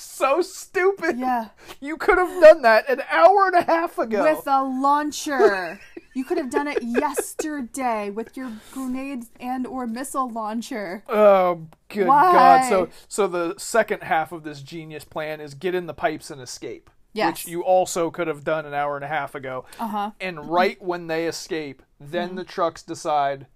[0.00, 1.18] So stupid.
[1.18, 1.48] Yeah.
[1.80, 4.22] You could have done that an hour and a half ago.
[4.22, 5.78] With a launcher.
[6.14, 11.04] You could have done it yesterday with your grenade and or missile launcher.
[11.08, 12.32] oh, good Why?
[12.32, 12.68] God!
[12.68, 16.40] So, so the second half of this genius plan is get in the pipes and
[16.40, 17.44] escape, Yes.
[17.44, 19.64] which you also could have done an hour and a half ago.
[19.78, 20.10] Uh-huh.
[20.20, 23.46] And right when they escape, then the trucks decide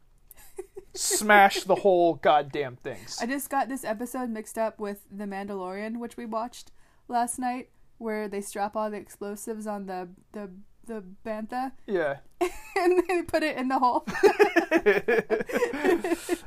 [0.95, 3.19] smash the whole goddamn things.
[3.23, 6.71] I just got this episode mixed up with The Mandalorian, which we watched
[7.09, 10.51] last night, where they strap all the explosives on the the
[10.87, 12.19] the bantha yeah.
[12.77, 14.07] and they put it in the hole.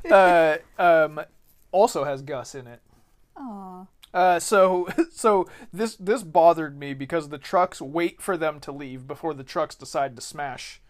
[0.10, 1.20] uh, um,
[1.72, 2.80] also has Gus in it.
[3.36, 3.86] Aw.
[4.14, 9.06] Uh, so so this this bothered me because the trucks wait for them to leave
[9.06, 10.80] before the trucks decide to smash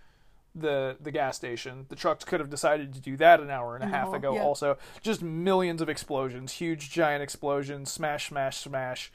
[0.54, 1.86] the the gas station.
[1.88, 4.34] The trucks could have decided to do that an hour and a the half ago.
[4.34, 4.42] yeah.
[4.42, 9.12] Also, just millions of explosions, huge giant explosions, smash, smash, smash.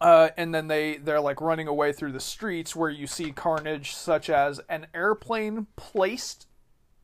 [0.00, 3.94] Uh, and then they they're like running away through the streets where you see carnage
[3.94, 6.46] such as an airplane placed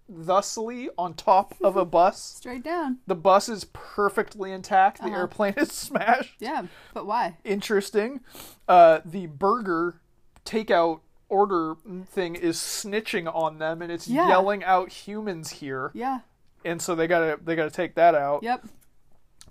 [0.09, 2.21] thusly on top of a bus.
[2.21, 2.99] Straight down.
[3.07, 4.99] The bus is perfectly intact.
[4.99, 5.17] The Uh-huh.
[5.21, 6.35] airplane is smashed.
[6.41, 7.39] Yeah, but why?
[7.45, 8.21] Interesting.
[8.69, 10.01] Uh, the burger
[10.45, 11.01] takeout
[11.33, 11.75] order
[12.07, 14.29] thing is snitching on them, and it's Yeah.
[14.29, 15.91] yelling out humans here.
[15.95, 16.21] Yeah.
[16.65, 18.43] And so they gotta they gotta take that out.
[18.43, 18.67] Yep.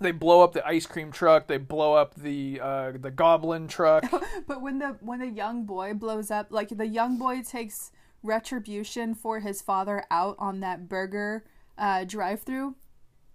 [0.00, 1.46] They blow up the ice cream truck.
[1.46, 4.04] They blow up the uh, the goblin truck.
[4.46, 9.14] But when the when the young boy blows up, like the young boy takes retribution
[9.14, 11.44] for his father out on that burger
[11.76, 12.76] uh, drive-through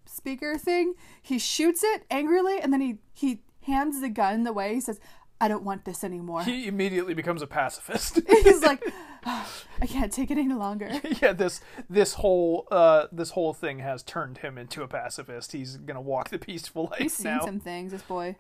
[0.05, 4.73] speaker thing, he shoots it angrily, and then he he hands the gun the way
[4.73, 4.99] he says,
[5.39, 8.19] "I don't want this anymore." he immediately becomes a pacifist.
[8.29, 8.83] He's like,
[9.25, 9.47] "Ah,
[9.81, 10.89] "I can't take it any longer."
[11.21, 15.51] yeah, this this whole uh, this whole thing has turned him into a pacifist.
[15.51, 17.45] He's gonna walk the peaceful life He's seen now.
[17.45, 18.35] some things, this boy.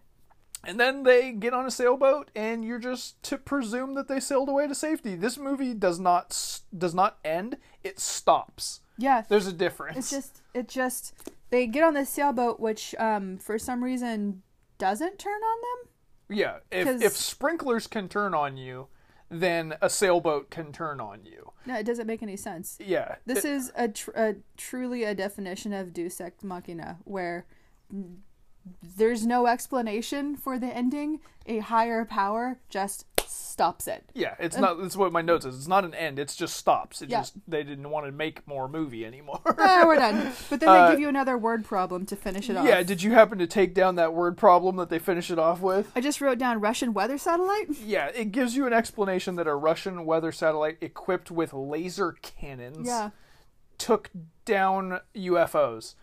[0.63, 4.49] And then they get on a sailboat, and you're just to presume that they sailed
[4.49, 5.15] away to safety.
[5.15, 8.81] This movie does not does not end; it stops.
[8.97, 9.97] Yeah, There's a difference.
[9.97, 11.13] it's just it just
[11.51, 14.41] they get on this sailboat, which um for some reason
[14.79, 15.91] doesn't turn on them.
[16.29, 16.57] Yeah.
[16.71, 18.87] If 'cause- if sprinklers can turn on you,
[19.29, 21.51] then a sailboat can turn on you.
[21.65, 22.77] No, it doesn't make any sense.
[22.79, 23.15] Yeah.
[23.25, 27.45] This is a, tr- a truly a definition of Deus Ex Machina, where
[28.81, 31.19] there's no explanation for the ending.
[31.45, 34.03] A higher power just stops it.
[34.13, 34.79] yeah, it's not.
[34.79, 35.55] That's what my notes is.
[35.57, 36.19] It's not an end.
[36.19, 37.01] It's just stops.
[37.01, 37.19] It Yeah.
[37.21, 39.41] just they didn't want to make more movie anymore.
[39.57, 40.31] Ah, we're done.
[40.49, 42.65] But then Uh, they give you another word problem to finish it off.
[42.67, 42.83] yeah.
[42.83, 45.91] Did you happen to take down that word problem that they finish it off with?
[45.95, 47.69] I just wrote down Russian weather satellite.
[47.83, 52.87] Yeah, it gives you an explanation that a Russian weather satellite equipped with laser cannons
[52.87, 53.09] Yeah.
[53.77, 54.09] took
[54.45, 55.95] down UFOs.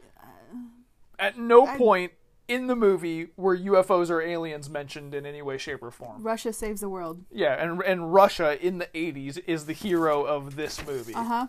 [1.18, 2.12] At no I- point
[2.48, 6.22] in the movie were UFOs or aliens mentioned in any way, shape, or form.
[6.22, 7.24] Russia saves the world.
[7.30, 11.14] Yeah, and and Russia in the '80s is the hero of this movie.
[11.14, 11.46] Uh huh.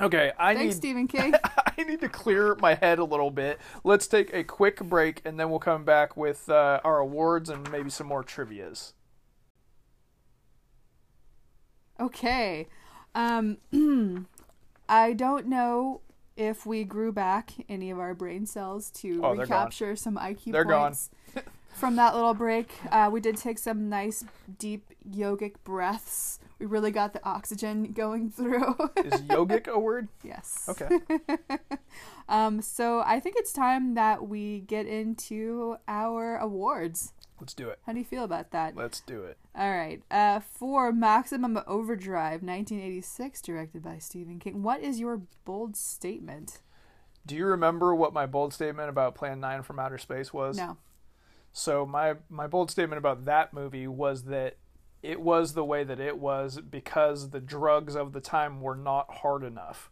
[0.00, 1.34] Okay, I Thanks, need Stephen King.
[1.44, 3.58] I need to clear my head a little bit.
[3.84, 7.70] Let's take a quick break, and then we'll come back with uh, our awards and
[7.70, 8.94] maybe some more trivia's.
[12.00, 12.68] Okay.
[13.14, 13.58] Um,
[14.88, 16.00] I don't know
[16.38, 20.64] if we grew back any of our brain cells to Oh, recapture some IQ They're
[20.64, 20.92] gone.
[20.92, 21.10] points
[21.74, 22.70] from that little break.
[22.90, 24.24] Uh, we did take some nice,
[24.58, 26.38] deep yogic breaths.
[26.58, 28.74] We really got the oxygen going through.
[28.96, 30.08] Is yogic a word?
[30.24, 30.66] yes.
[30.68, 30.88] Okay.
[32.30, 37.14] Um, so I think it's time that we get into our awards.
[37.40, 37.78] Let's do it.
[37.86, 38.76] How do you feel about that?
[38.76, 39.38] Let's do it.
[39.54, 40.02] All right.
[40.10, 44.62] Uh, for Maximum Overdrive, 1986, directed by Stephen King.
[44.62, 46.60] What is your bold statement?
[47.26, 50.56] Do you remember what my bold statement about Plan 9 from Outer Space was?
[50.56, 50.78] No.
[51.52, 54.56] So my my bold statement about that movie was that
[55.02, 59.10] it was the way that it was because the drugs of the time were not
[59.18, 59.90] hard enough.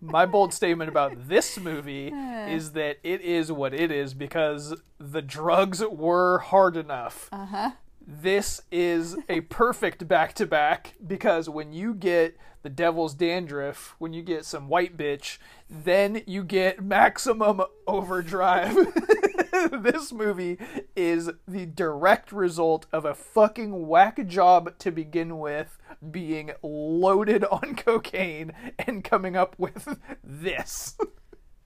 [0.00, 2.08] My bold statement about this movie
[2.48, 7.28] is that it is what it is because the drugs were hard enough.
[7.32, 7.70] Uh huh.
[8.06, 14.12] This is a perfect back to back because when you get the devil's dandruff, when
[14.12, 15.38] you get some white bitch,
[15.68, 18.74] then you get maximum overdrive.
[19.72, 20.58] this movie
[20.96, 25.78] is the direct result of a fucking whack job to begin with
[26.10, 30.96] being loaded on cocaine and coming up with this.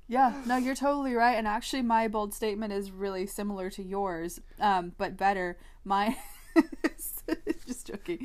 [0.08, 1.36] Yeah, no, you're totally right.
[1.36, 5.58] And actually, my bold statement is really similar to yours, um, but better.
[5.84, 6.16] Mine,
[7.66, 8.18] just joking.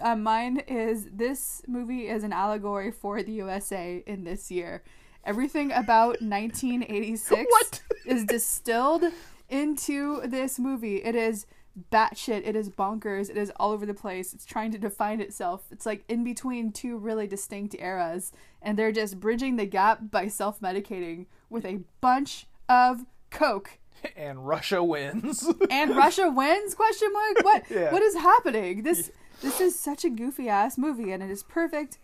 [0.00, 4.82] Uh, mine is this movie is an allegory for the USA in this year.
[5.26, 7.82] Everything about 1986 What?
[8.06, 9.04] is distilled
[9.48, 11.02] into this movie.
[11.02, 11.46] It is
[11.92, 12.42] batshit.
[12.46, 13.28] It is bonkers.
[13.28, 14.32] It is all over the place.
[14.32, 15.64] It's trying to define itself.
[15.70, 20.28] It's like in between two really distinct eras, and they're just bridging the gap by
[20.28, 23.78] self medicating with a bunch of coke.
[24.16, 25.48] And Russia wins.
[25.70, 26.74] And Russia wins?
[26.74, 27.42] Question mark.
[27.42, 27.62] What?
[27.70, 27.92] Yeah.
[27.92, 28.82] What is happening?
[28.82, 29.10] This
[29.42, 31.98] this is such a goofy ass movie, and it is perfect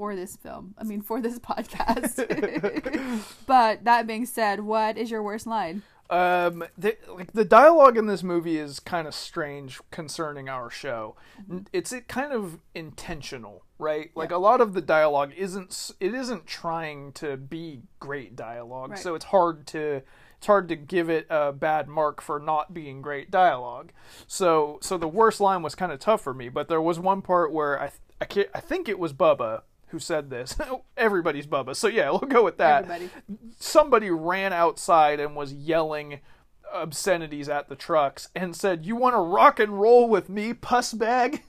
[0.00, 0.74] for this film.
[0.78, 2.16] I mean, for this podcast.
[3.46, 5.82] but that being said, what is your worst line?
[6.08, 11.16] Um, the, like the dialogue in this movie is kind of strange concerning our show.
[11.50, 14.10] N- It's it kind of intentional, right?
[14.14, 18.98] Like a lot of the dialogue isn't it isn't trying to be great dialogue, Right.
[18.98, 20.00] so it's hard to
[20.38, 23.92] it's hard to give it a bad mark for not being great dialogue.
[24.26, 27.20] So so the worst line was kind of tough for me, but there was one
[27.20, 30.56] part where I th- I, can't, I think it was Bubba who said this.
[30.96, 33.10] Everybody's Bubba, so yeah, we'll go with that Everybody.
[33.58, 36.20] somebody ran outside and was yelling
[36.72, 40.92] obscenities at the trucks and said, "You want to rock and roll with me, puss
[40.92, 41.42] bag?"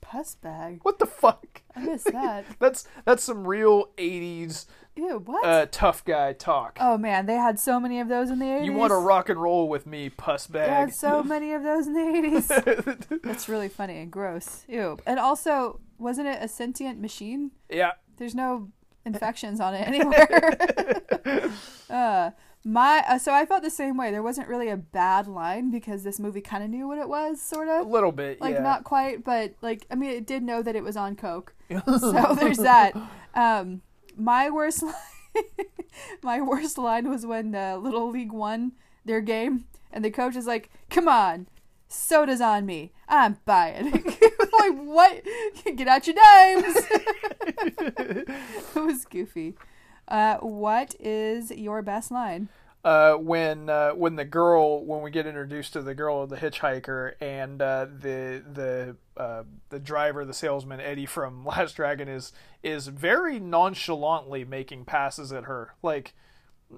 [0.00, 0.80] Puss bag.
[0.84, 1.62] What the fuck?
[1.76, 2.44] I missed that.
[2.58, 4.64] That's that's some real '80s
[4.96, 5.44] Ew, what?
[5.44, 6.78] uh, tough guy talk.
[6.80, 8.64] oh man, they had so many of those in the 80s.
[8.64, 10.70] you want to rock and roll with me, puss They bag?
[10.70, 13.20] had so many of those in the 80s.
[13.22, 14.64] That's really funny and gross.
[14.66, 14.98] Ew.
[15.06, 17.52] And also, wasn't it a sentient machine?
[17.70, 18.70] yeah, There's no
[19.04, 21.50] infections on it anywhere.
[21.90, 22.30] uh,
[22.64, 24.10] my uh, so I felt the same way.
[24.10, 27.40] There wasn't really a bad line because this movie kind of knew what it was,
[27.40, 27.86] sort of.
[27.86, 28.40] a little bit.
[28.40, 28.62] Like yeah.
[28.62, 31.54] not quite, but like I mean, it did know that it was on coke.
[31.86, 32.94] so there's that.
[33.34, 33.82] Um,
[34.16, 34.82] my worst
[35.34, 35.44] line,
[36.22, 38.72] my worst line was when the little league won
[39.04, 41.48] their game, and the coach is like, "Come on,
[41.88, 42.92] soda's on me.
[43.08, 44.02] I'm buying."
[44.58, 45.22] Like what?
[45.76, 46.76] Get out your dimes.
[47.46, 49.54] it was goofy.
[50.06, 52.48] Uh, what is your best line?
[52.84, 57.12] uh, when uh, when the girl when we get introduced to the girl the hitchhiker
[57.20, 62.32] and uh, the the uh, the driver the salesman Eddie from Last Dragon is
[62.62, 66.14] is very nonchalantly making passes at her like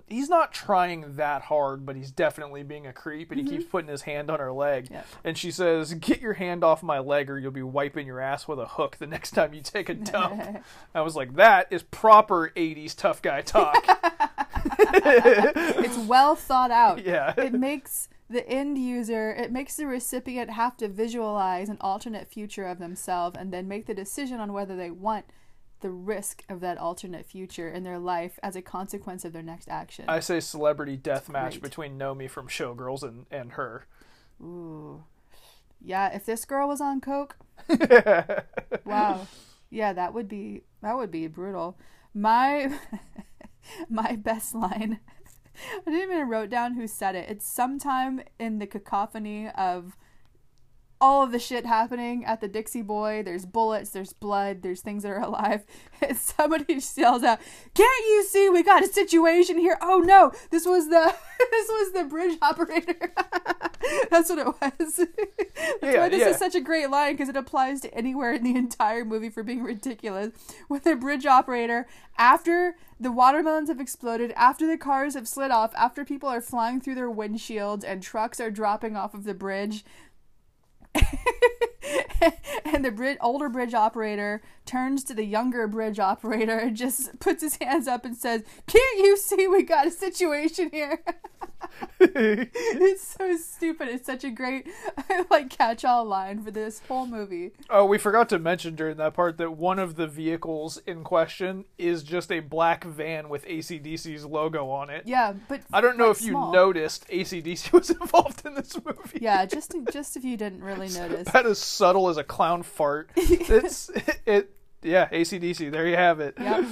[0.07, 3.59] he's not trying that hard, but he's definitely being a creep, and he mm-hmm.
[3.59, 4.89] keeps putting his hand on her leg.
[4.91, 5.07] Yep.
[5.25, 8.47] And she says, "Get your hand off my leg, or you'll be wiping your ass
[8.47, 10.65] with a hook the next time you take a dump."
[10.95, 13.85] I was like, "That is proper '80s tough guy talk."
[14.79, 17.05] it's well thought out.
[17.05, 17.35] yeah.
[17.37, 22.65] It makes the end user, it makes the recipient have to visualize an alternate future
[22.65, 25.25] of themselves and then make the decision on whether they want
[25.81, 29.69] the risk of that alternate future in their life as a consequence of their next
[29.69, 30.05] action.
[30.09, 31.63] I say celebrity death match Great.
[31.63, 33.87] between Nomi from Showgirls and and her.
[34.43, 35.05] Ooh.
[35.83, 37.37] Yeah, if this girl was on coke,
[38.85, 39.27] wow.
[39.71, 41.79] Yeah, that would be that would be brutal.
[42.13, 42.79] My
[43.89, 45.01] my best line.
[45.87, 47.29] I didn't even wrote down who said it.
[47.29, 49.97] It's sometime in the cacophony of
[51.01, 53.23] all of the shit happening at the Dixie Boy.
[53.23, 55.65] There's bullets, there's blood, there's things that are alive.
[56.01, 57.41] And somebody yells out,
[57.75, 59.79] "Can't you see we got a situation here?
[59.81, 61.15] Oh no, this was the
[61.51, 63.13] this was the bridge operator."
[64.11, 64.97] That's what it was.
[64.97, 66.29] That's Yeah, why this yeah.
[66.29, 69.43] is such a great line because it applies to anywhere in the entire movie for
[69.43, 70.31] being ridiculous.
[70.69, 71.87] With the bridge operator,
[72.19, 76.81] after the watermelons have exploded, after the cars have slid off, after people are flying
[76.81, 79.85] through their windshields and trucks are dropping off of the bridge,
[82.65, 87.43] and the bridge, older bridge operator turns to the younger bridge operator and just puts
[87.43, 91.03] his hands up and says, "Can't you see we got a situation here?"
[92.01, 93.89] it's so stupid.
[93.89, 94.69] It's such a great
[95.31, 97.53] like catch-all line for this whole movie.
[97.69, 101.65] Oh, we forgot to mention during that part that one of the vehicles in question
[101.79, 105.05] is just a black van with ACDC's logo on it.
[105.07, 106.53] Yeah, but I don't know like, if you small.
[106.53, 109.19] noticed ACDC was involved in this movie.
[109.21, 111.29] Yeah, just just if you didn't really notice.
[111.33, 113.11] That is subtle as a clown fart.
[113.17, 113.91] It's
[114.27, 115.71] it, yeah, ACDC.
[115.71, 116.35] There you have it.
[116.39, 116.65] Yep.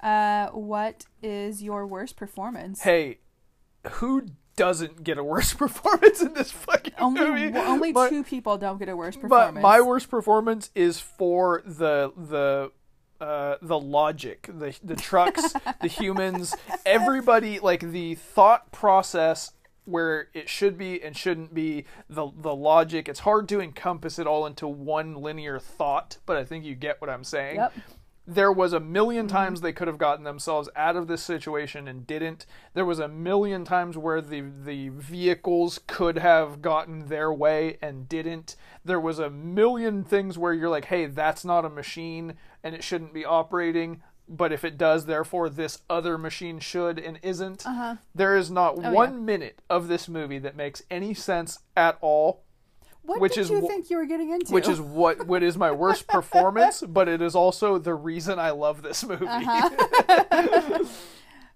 [0.00, 2.82] Uh, what is your worst performance?
[2.82, 3.20] Hey,
[3.92, 4.26] who
[4.56, 7.58] doesn't get a worse performance in this fucking only movie?
[7.58, 9.54] only My- two people don't get a worse performance.
[9.54, 12.70] But my worst performance is for the the
[13.20, 17.58] uh, the logic, the the trucks, the humans, everybody.
[17.60, 19.52] Like the thought process
[19.86, 21.84] where it should be and shouldn't be.
[22.08, 23.08] The the logic.
[23.08, 27.00] It's hard to encompass it all into one linear thought, but I think you get
[27.00, 27.56] what I'm saying.
[27.56, 27.72] Yep.
[28.26, 32.06] There was a 1000000 times they could have gotten themselves out of this situation and
[32.06, 32.46] didn't.
[32.72, 38.08] There was a million times where the the vehicles could have gotten their way and
[38.08, 38.56] didn't.
[38.84, 42.82] There was a million things where you're like, "Hey, that's not a machine and it
[42.82, 47.66] shouldn't be operating." But if it does, therefore this other machine should and isn't.
[47.66, 47.96] Uh-huh.
[48.14, 49.20] There is not Oh, one yeah.
[49.20, 52.42] minute of this movie that makes any sense at all
[53.04, 54.52] What which did is you think you were getting into?
[54.52, 58.50] which is what what is my worst performance, but it is also the reason I
[58.50, 59.26] love this movie.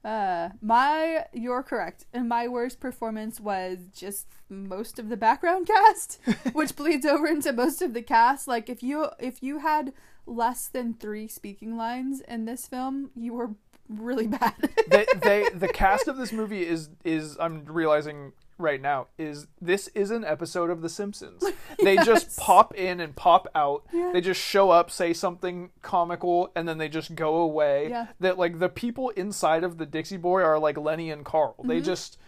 [0.05, 2.07] Uh, my, you're correct.
[2.13, 6.21] And my worst performance was just most of the background cast,
[6.53, 8.47] which bleeds over into most of the cast.
[8.47, 9.93] Like if you if you had
[10.25, 13.51] less than three speaking lines in this film, you were
[13.89, 14.55] really bad.
[14.89, 19.87] they, they the cast of this movie is is I'm realizing right now is this
[19.95, 21.45] is an episode of The Simpsons.
[21.81, 22.07] They Yes.
[22.07, 23.85] just pop in and pop out.
[23.93, 24.11] Yeah.
[24.13, 27.91] They just show up, say something comical, and then they just go away.
[27.91, 28.09] Yeah.
[28.19, 31.55] That like the people inside of the Dixie Boy are like Lenny and Carl.
[31.59, 31.69] Mm-hmm.
[31.69, 32.19] They just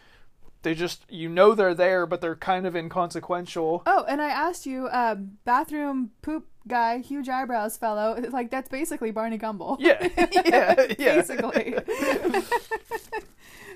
[0.62, 3.82] they just you know they're there, but they're kind of inconsequential.
[3.86, 8.18] oh, and I asked you, um, bathroom poop guy, huge eyebrows fellow.
[8.30, 9.76] Like that's basically Barney Gumble.
[9.80, 9.98] Yeah,
[10.44, 11.16] yeah, yeah.
[11.16, 11.74] basically.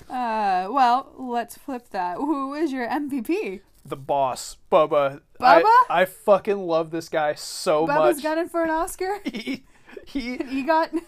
[0.09, 2.16] uh, well, let's flip that.
[2.18, 3.61] Who is your MVP?
[3.87, 5.20] the boss, Bubba.
[5.39, 5.62] Bubba?
[5.64, 7.97] I, I fucking love this guy so much.
[7.97, 8.22] Bubba's much.
[8.22, 9.20] gunning for an Oscar.
[9.24, 9.64] he,
[10.07, 11.01] he EGOT.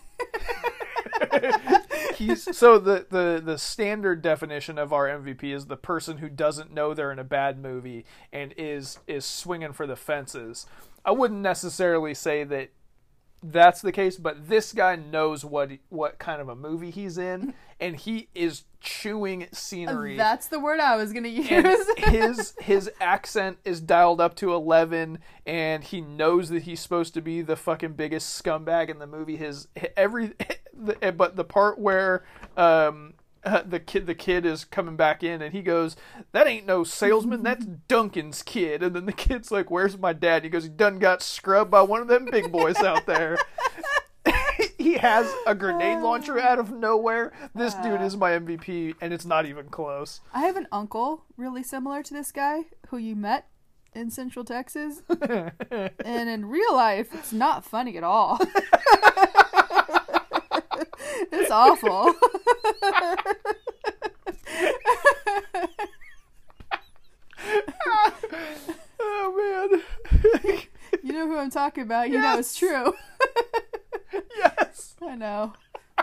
[2.17, 6.73] He's so the, the the standard definition of our MVP is the person who doesn't
[6.73, 10.67] know they're in a bad movie and is is swinging for the fences.
[11.05, 12.71] I wouldn't necessarily say that
[13.43, 17.55] that's the case, but this guy knows what what kind of a movie he's in,
[17.81, 20.17] and he is chewing scenery.
[20.17, 21.87] That's the word I was gonna use.
[21.97, 27.21] his his accent is dialed up to 11 and he knows that he's supposed to
[27.21, 30.35] be the fucking biggest scumbag in the movie his every
[31.17, 32.25] but the part where
[32.57, 33.15] um
[33.47, 35.97] uh, the kid the kid is coming back in and he goes
[36.33, 37.43] that ain't no salesman.
[37.43, 38.83] That's duncan's kid.
[38.83, 40.45] And then the kid's like where's my dad?
[40.45, 43.39] He goes he done got scrubbed by one of them big boys out there.
[44.79, 47.33] He has a grenade launcher out of nowhere.
[47.55, 50.21] This dude is my mvp and it's not even close.
[50.33, 53.49] I have an uncle really similar to this guy who you met
[53.97, 58.39] in Central Texas, and in real life, it's not funny at all
[61.33, 62.15] it's awful.
[69.01, 69.83] oh man.
[71.03, 72.09] you know who I'm talking about.
[72.09, 72.23] You yes.
[72.25, 72.95] know it's true.
[74.37, 74.97] yes.
[75.03, 75.53] I know.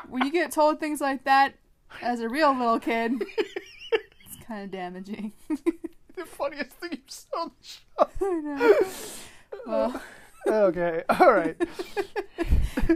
[0.09, 1.55] When you get told things like that
[2.01, 3.13] as a real little kid,
[3.91, 5.33] it's kind of damaging.
[6.15, 8.09] the funniest thing you've said on the show.
[8.21, 8.79] I know.
[9.65, 10.01] Well.
[10.47, 11.03] okay.
[11.09, 11.55] All right.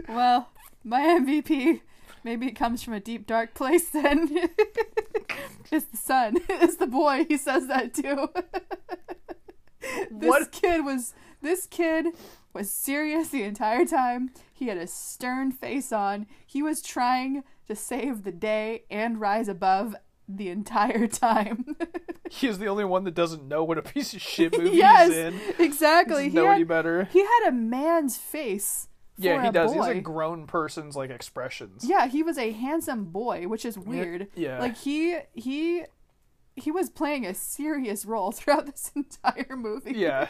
[0.08, 0.50] well,
[0.88, 1.80] my MVP
[2.24, 3.88] maybe it comes from a deep dark place.
[3.90, 4.28] Then
[5.72, 6.36] it's the son.
[6.48, 7.24] It's the boy.
[7.28, 8.28] He says that too.
[10.10, 10.52] this What?
[10.52, 11.14] kid was.
[11.40, 12.06] This kid
[12.52, 14.30] was serious the entire time.
[14.52, 16.26] He had a stern face on.
[16.44, 19.94] He was trying to save the day and rise above
[20.28, 21.76] the entire time.
[22.28, 25.08] He is the only one that doesn't know what a piece of shit movie yes,
[25.08, 25.40] he's in.
[25.58, 26.28] exactly.
[26.28, 27.04] He know any better.
[27.04, 28.88] he had a man's face.
[29.18, 29.74] Yeah, he does.
[29.74, 31.84] He's a grown person's like expressions.
[31.84, 34.28] Yeah, he was a handsome boy, which is weird.
[34.34, 34.60] yeah.
[34.60, 35.84] Like he he
[36.54, 39.92] he was playing a serious role throughout this entire movie.
[39.96, 40.28] Yeah.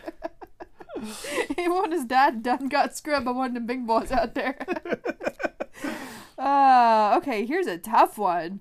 [1.58, 4.56] Even when his dad done got scrubbed by one of the big boys out there.
[6.38, 8.60] uh okay, here's a tough one.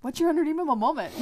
[0.00, 1.12] What's your unredeemable moment?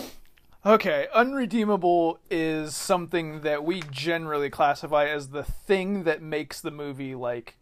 [0.66, 7.14] Okay, unredeemable is something that we generally classify as the thing that makes the movie
[7.14, 7.56] like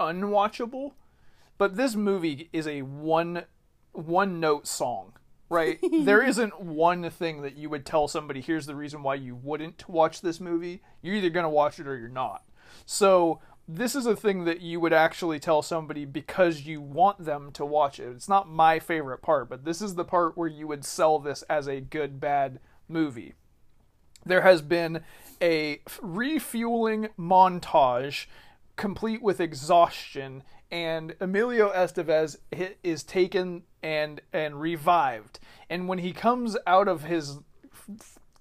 [0.00, 0.94] unwatchable.
[1.56, 3.44] But this movie is a one
[3.92, 5.12] one note song,
[5.48, 5.78] right?
[6.00, 9.88] there isn't one thing that you would tell somebody here's the reason why you wouldn't
[9.88, 10.82] watch this movie.
[11.00, 12.42] You're either going to watch it or you're not.
[12.84, 17.52] So, this is a thing that you would actually tell somebody because you want them
[17.52, 18.08] to watch it.
[18.08, 21.42] It's not my favorite part, but this is the part where you would sell this
[21.42, 23.34] as a good bad movie.
[24.24, 25.02] There has been
[25.42, 28.26] a refueling montage
[28.76, 32.36] complete with exhaustion and Emilio Estevez
[32.82, 37.38] is taken and and revived and when he comes out of his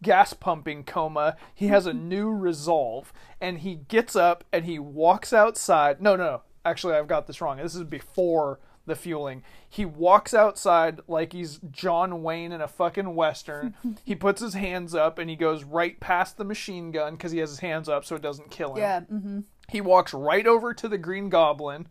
[0.02, 5.34] gas pumping coma, he has a new resolve and he gets up and he walks
[5.34, 6.02] outside.
[6.02, 6.42] No, no, no.
[6.66, 7.58] Actually, I've got this wrong.
[7.58, 9.44] This is before the fueling.
[9.70, 13.76] He walks outside like he's John Wayne in a fucking western.
[14.04, 17.40] he puts his hands up and he goes right past the machine gun because he
[17.40, 18.78] has his hands up so it doesn't kill him.
[18.78, 19.40] Yeah, mm-hmm.
[19.70, 21.88] He walks right over to the Green Goblin,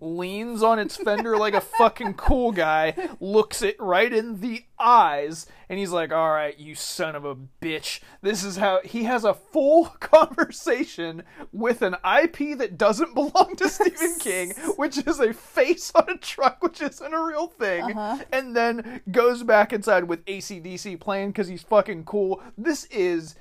[0.00, 5.46] leans on its fender like a fucking cool guy, looks it right in the eyes,
[5.68, 8.00] and he's like, All right, you son of a bitch.
[8.22, 11.22] This is how he has a full conversation
[11.52, 16.16] with an IP that doesn't belong to Stephen King, which is a face on a
[16.16, 18.24] truck, which isn't a real thing, uh-huh.
[18.32, 22.42] and then goes back inside with ACDC playing because he's fucking cool.
[22.56, 23.34] This is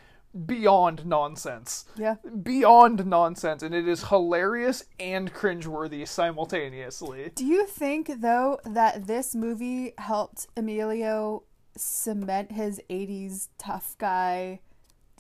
[0.46, 2.16] beyond nonsense Yeah.
[2.44, 7.32] beyond nonsense, and it is hilarious and cringeworthy simultaneously.
[7.36, 11.44] Do you think though that this movie helped Emilio
[11.76, 14.62] cement his 80s tough guy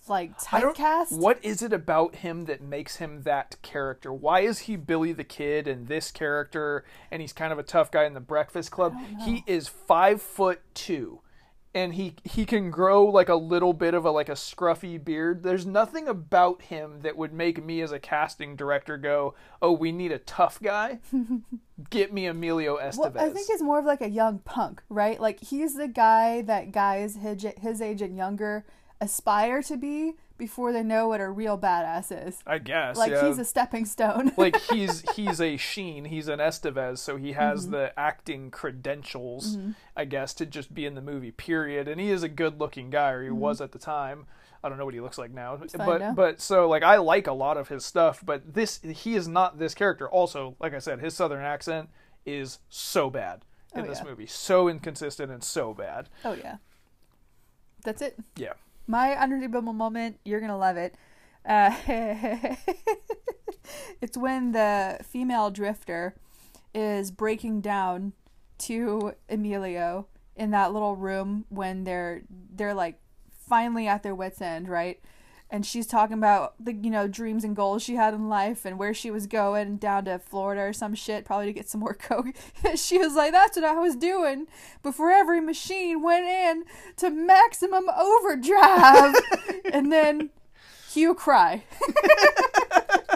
[0.07, 1.11] like typecast?
[1.18, 4.14] What is it about him that makes him that character?
[4.14, 7.91] Why is he Billy the Kid and this character, and he's kind of a tough
[7.91, 8.95] guy in the Breakfast Club?
[9.26, 11.22] He is five foot two.
[11.77, 15.43] And he he can grow like a little bit of a like a scruffy beard.
[15.43, 19.91] There's nothing about him that would make me as a casting director go, "Oh, we
[19.91, 20.97] need a tough guy.
[21.91, 25.21] Get me Emilio Estevez." Well, I think he's more of like a young punk, right?
[25.21, 28.65] Like he's the guy that guys his, his age and younger
[28.99, 32.39] aspire to be before they know what a real badass is.
[32.45, 32.97] I guess.
[32.97, 33.27] Like yeah.
[33.27, 34.31] he's a stepping stone.
[34.38, 37.72] like he's he's a Sheen, he's an Estevez, so he has Mm-hmm.
[37.72, 39.57] the acting credentials,
[39.95, 41.31] I guess, to just be in the movie.
[41.31, 41.88] Period.
[41.88, 44.26] And he is a good-looking guy, or he was at the time.
[44.64, 45.77] I don't know what he looks like now, Mm-hmm.
[45.77, 46.14] fine but now.
[46.14, 49.59] but so like I like a lot of his stuff, but this he is not
[49.59, 50.09] this character.
[50.09, 51.89] Also, like I said, his southern accent
[52.26, 53.43] is so bad
[53.76, 54.09] in Oh, this yeah.
[54.09, 56.09] movie, so inconsistent and so bad.
[56.26, 56.57] oh yeah.
[57.84, 58.18] That's it.
[58.35, 58.53] Yeah.
[58.88, 60.95] My unredeemable moment, you're gonna love it.
[61.45, 61.76] Uh,
[64.01, 66.15] it's when the female drifter
[66.73, 68.14] is breaking down
[68.59, 72.99] to Emilio in that little room when they're they're like
[73.47, 74.99] finally at their wits end, right?
[75.49, 78.78] And she's talking about the you know dreams and goals she had in life and
[78.78, 81.94] where she was going down to Florida or some shit, probably to get some more
[81.99, 82.28] coke.
[82.76, 84.48] she was like, "That's what I was doing
[84.84, 86.65] before every machine went in
[86.98, 89.15] to maximum overdrive,"
[89.72, 90.32] and then
[90.94, 91.64] you cry.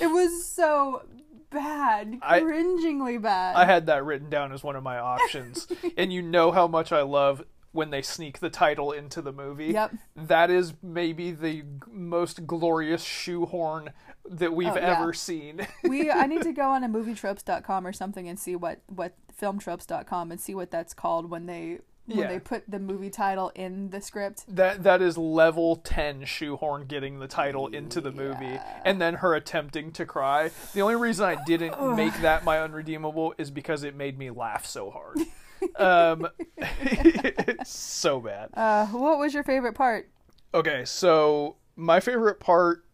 [0.00, 1.02] it was so
[1.50, 3.56] bad, I- cringingly bad.
[3.56, 5.66] I had that written down as one of my options.
[5.96, 7.42] and you know how much I love
[7.78, 9.66] when they sneak the title into the movie.
[9.68, 9.94] Yep.
[10.16, 13.90] That is maybe the g- most glorious shoehorn
[14.28, 15.00] that we've Oh, yeah.
[15.00, 15.66] ever seen.
[15.84, 20.30] we I need to go on a movietropes.com or something and see what what filmtropes.com
[20.32, 22.26] and see what that's called when they when Yeah.
[22.28, 24.44] they put the movie title in the script.
[24.48, 28.82] That that is level ten shoehorn getting the title into the movie, Yeah.
[28.84, 30.50] and then her attempting to cry.
[30.74, 34.66] The only reason I didn't make that my unredeemable is because it made me laugh
[34.66, 35.18] so hard.
[35.76, 36.28] um,
[36.58, 38.50] it's so bad.
[38.54, 40.08] Uh, what was your favorite part?
[40.54, 42.84] Okay, so my favorite part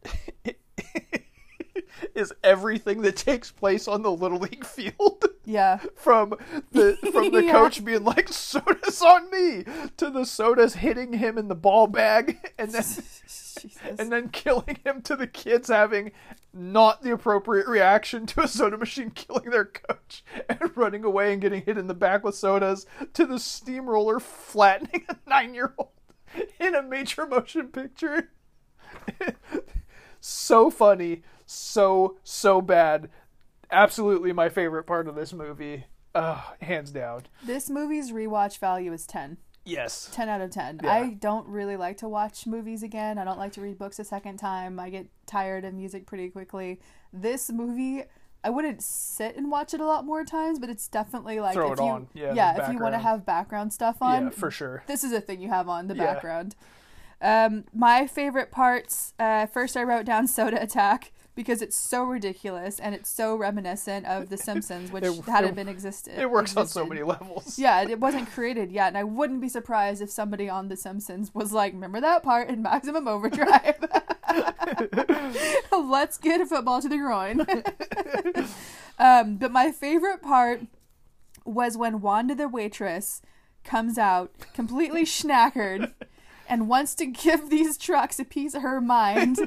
[2.15, 5.25] is everything that takes place on the little league field.
[5.47, 5.77] Yeah.
[5.95, 6.31] from
[6.73, 7.53] the from the Yeah.
[7.53, 9.65] coach being like sodas on me
[9.99, 13.75] to the sodas hitting him in the ball bag and then Jesus.
[13.99, 16.13] and then killing him to the kids having
[16.55, 21.43] not the appropriate reaction to a soda machine killing their coach and running away and
[21.43, 25.91] getting hit in the back with sodas to the steamroller flattening a 9-year-old
[26.59, 28.31] in a major motion picture
[30.21, 33.09] so funny so so bad
[33.71, 35.85] absolutely my favorite part of this movie
[36.15, 39.37] uh, hands down this movie's rewatch value is 10.
[39.65, 40.81] yes 10 out of 10.
[40.85, 40.93] Yeah.
[40.93, 43.19] I don't really like to watch movies again.
[43.19, 44.79] I don't like to read books a second time.
[44.79, 46.81] I get tired of music pretty quickly.
[47.13, 48.05] This movie,
[48.45, 51.73] I wouldn't sit and watch it a lot more times, but it's definitely like Throw
[51.73, 52.09] if it you on.
[52.15, 55.11] Yeah, the if you want to have background stuff on, yeah for sure this is
[55.13, 56.13] a thing you have on the Yeah.
[56.15, 56.55] background.
[57.21, 59.15] Um, my favorite parts.
[59.19, 64.07] Uh, first, I wrote down Soda Attack because it's so ridiculous and it's so reminiscent
[64.07, 66.19] of The Simpsons, which It- hadn't it- been existed.
[66.19, 69.49] it works on so many levels Yeah, it wasn't created yet, and I wouldn't be
[69.49, 73.77] surprised if somebody on The Simpsons was like, "Remember that part in Maximum Overdrive?
[75.73, 77.41] Let's get a football to the groin."
[78.99, 80.63] um, but my favorite part
[81.45, 83.21] was when Wanda the waitress
[83.65, 85.93] comes out completely schnackered
[86.49, 89.39] and wants to give these trucks a piece of her mind.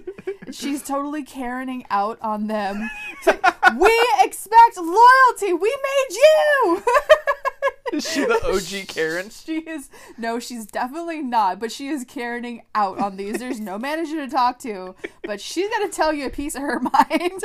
[0.51, 2.89] She's totally Karening out on them.
[3.25, 3.43] Like,
[3.77, 5.53] we expect loyalty.
[5.53, 6.83] We made you.
[7.93, 12.61] is she the og karen She is no, she's definitely not, but she is Karening
[12.75, 13.39] out on these.
[13.39, 16.79] There's no manager to talk to, but she's gonna tell you a piece of her
[17.09, 17.43] mind.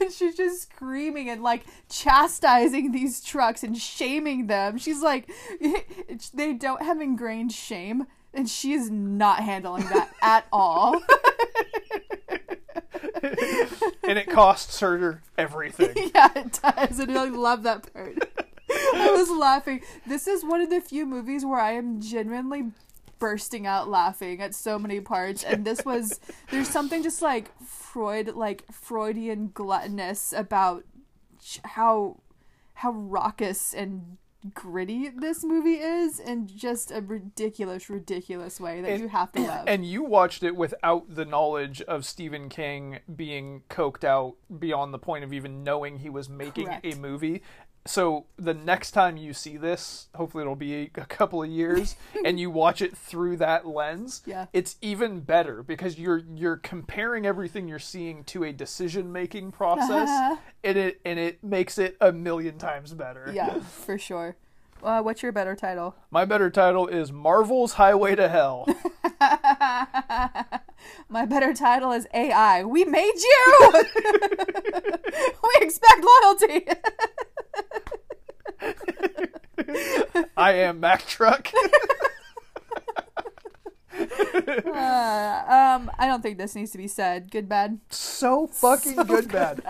[0.00, 4.78] and she's just screaming and like chastising these trucks and shaming them.
[4.78, 5.30] She's like,
[6.34, 11.02] they don't have ingrained shame, and she is not handling that at all.
[14.02, 18.18] and it costs her everything yeah, it does, and I love that part.
[18.94, 19.82] I was laughing.
[20.06, 22.72] This is one of the few movies where I am genuinely
[23.18, 28.34] bursting out laughing at so many parts, and this was there's something just like Freud,
[28.34, 30.84] like Freudian gluttonous about
[31.64, 32.20] how
[32.74, 34.16] how raucous and
[34.54, 39.40] gritty this movie is in just a ridiculous, ridiculous way that And- you have to
[39.46, 39.64] love.
[39.68, 44.98] and you watched it without the knowledge of Stephen King being coked out beyond the
[44.98, 46.86] point of even knowing he was making Correct.
[46.86, 47.42] a movie.
[47.84, 52.38] So the next time you see this, hopefully it'll be a couple of years, and
[52.38, 54.46] you watch it through that lens, Yeah.
[54.52, 60.38] it's even better because you're you're comparing everything you're seeing to a decision making process,
[60.62, 63.30] and it and it makes it a million times better.
[63.34, 64.36] yeah, for sure.
[64.82, 65.94] Uh, what's your better title?
[66.10, 68.66] My better title is Marvel's Highway to Hell.
[71.08, 72.64] My better title is AI.
[72.64, 73.72] We made you.
[75.42, 76.66] we expect loyalty.
[80.36, 81.48] I am Mack Truck.
[84.72, 87.30] Uh, um, I don't think this needs to be said.
[87.30, 87.78] Good, bad.
[87.90, 89.62] so fucking good, bad.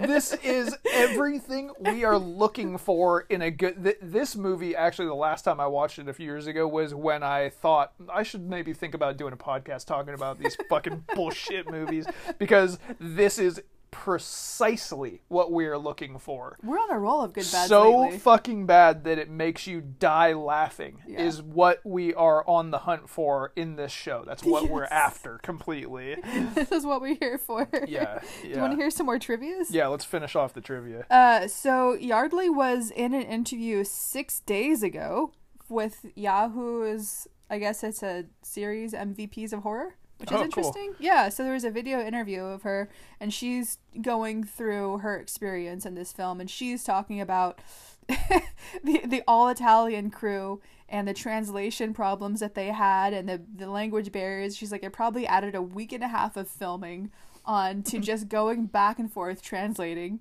[0.00, 3.82] This is everything we are looking for in a good.
[3.82, 6.94] Th- this movie, actually, the last time I watched it a few years ago was
[6.94, 11.04] when I thought I should maybe think about doing a podcast talking about these fucking
[11.14, 12.06] bullshit movies
[12.38, 16.56] because this is precisely what we are looking for.
[16.62, 18.18] We're on a roll of good, bad so lately.
[18.18, 21.22] fucking bad that it makes you die laughing Yeah.
[21.22, 24.24] is what we are on the hunt for in this show.
[24.26, 26.16] That's what we're after completely.
[26.54, 27.68] this is what we're here for.
[27.86, 28.20] Yeah.
[28.42, 29.70] Do you want to hear some more trivia's?
[29.70, 31.06] Yeah, let's finish off the trivia.
[31.10, 35.32] Uh, so Yeardley was in an interview six days ago
[35.68, 37.26] with Yahoo's.
[37.48, 40.44] I guess it's a series MVPs of horror, which is Oh, cool.
[40.44, 40.94] interesting.
[40.98, 41.28] Yeah.
[41.30, 42.88] So there was a video interview of her,
[43.18, 47.58] and she's going through her experience in this film, and she's talking about
[48.08, 53.68] the the all Italian crew and the translation problems that they had and the the
[53.68, 54.56] language barriers.
[54.56, 57.10] She's like, it probably added a week and a half of filming
[57.44, 60.20] on to just going back and forth translating.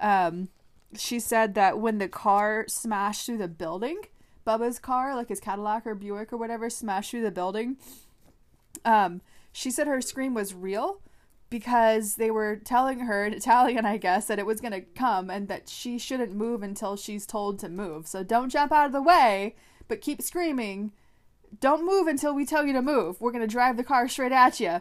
[0.00, 0.48] Um,
[0.96, 4.02] she said that when the car smashed through the building,
[4.46, 7.76] Bubba's car, like his Cadillac or Buick or whatever, smashed through the building.
[8.84, 9.22] Um,
[9.52, 11.00] she said her scream was real,
[11.48, 15.30] because they were telling her in Italian, I guess, that it was going to come
[15.30, 18.06] and that she shouldn't move until she's told to move.
[18.08, 19.54] So don't jump out of the way,
[19.86, 20.92] but keep screaming.
[21.60, 23.20] Don't move until we tell you to move.
[23.20, 24.80] We're going to drive the car straight at you.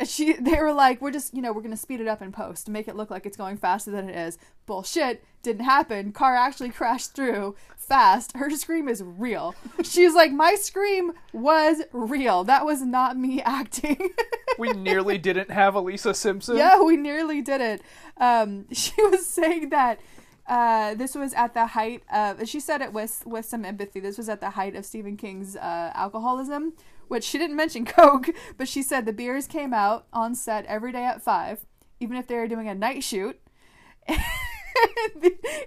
[0.00, 2.22] And she, they were like, we're just, you know, we're going to speed it up
[2.22, 4.38] in post to make it look like it's going faster than it is.
[4.64, 5.22] Bullshit.
[5.42, 6.12] Didn't happen.
[6.12, 8.34] Car actually crashed through fast.
[8.34, 9.54] Her scream is real.
[9.84, 12.44] She's like, my scream was real.
[12.44, 14.10] That was not me acting.
[14.58, 16.56] we nearly didn't have a Lisa Simpson.
[16.56, 17.82] Yeah, we nearly did it.
[18.16, 20.00] Um, she was saying that
[20.46, 22.48] uh, this was at the height of.
[22.48, 24.00] She said it with with some empathy.
[24.00, 26.72] This was at the height of Stephen King's uh, alcoholism,
[27.10, 30.92] which she didn't mention Coke, but she said the beers came out on set every
[30.92, 31.66] day at five,
[31.98, 33.36] even if they were doing a night shoot.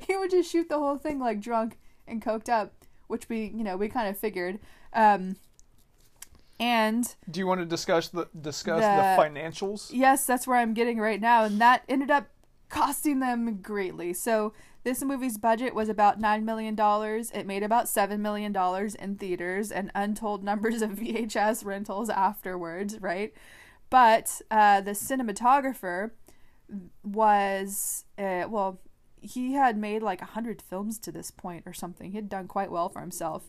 [0.07, 2.73] he would just shoot the whole thing like drunk and coked up,
[3.07, 4.57] which we you know we kind of figured.
[4.93, 5.35] Um,
[6.61, 9.89] and Do you want to discuss the discuss The- the financials?
[9.91, 12.27] Yes, that's where I'm getting right now, and that ended up
[12.69, 14.13] costing them greatly.
[14.13, 14.53] So
[14.83, 17.31] this movie's budget was about nine million dollars.
[17.31, 22.99] It made about seven million dollars in theaters and untold numbers of VHS rentals afterwards,
[23.01, 23.33] right?
[23.89, 26.11] But uh, the cinematographer
[27.03, 28.81] was uh, well,
[29.21, 32.11] he had made like a hundred films to this point or something.
[32.11, 33.43] He had done quite well for himself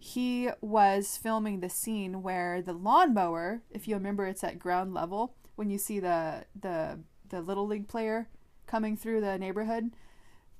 [0.00, 5.34] he was filming the scene where the lawnmower, if you remember, it's at ground level
[5.56, 6.98] when you see the the
[7.28, 8.28] the little league player
[8.66, 9.90] coming through the neighborhood.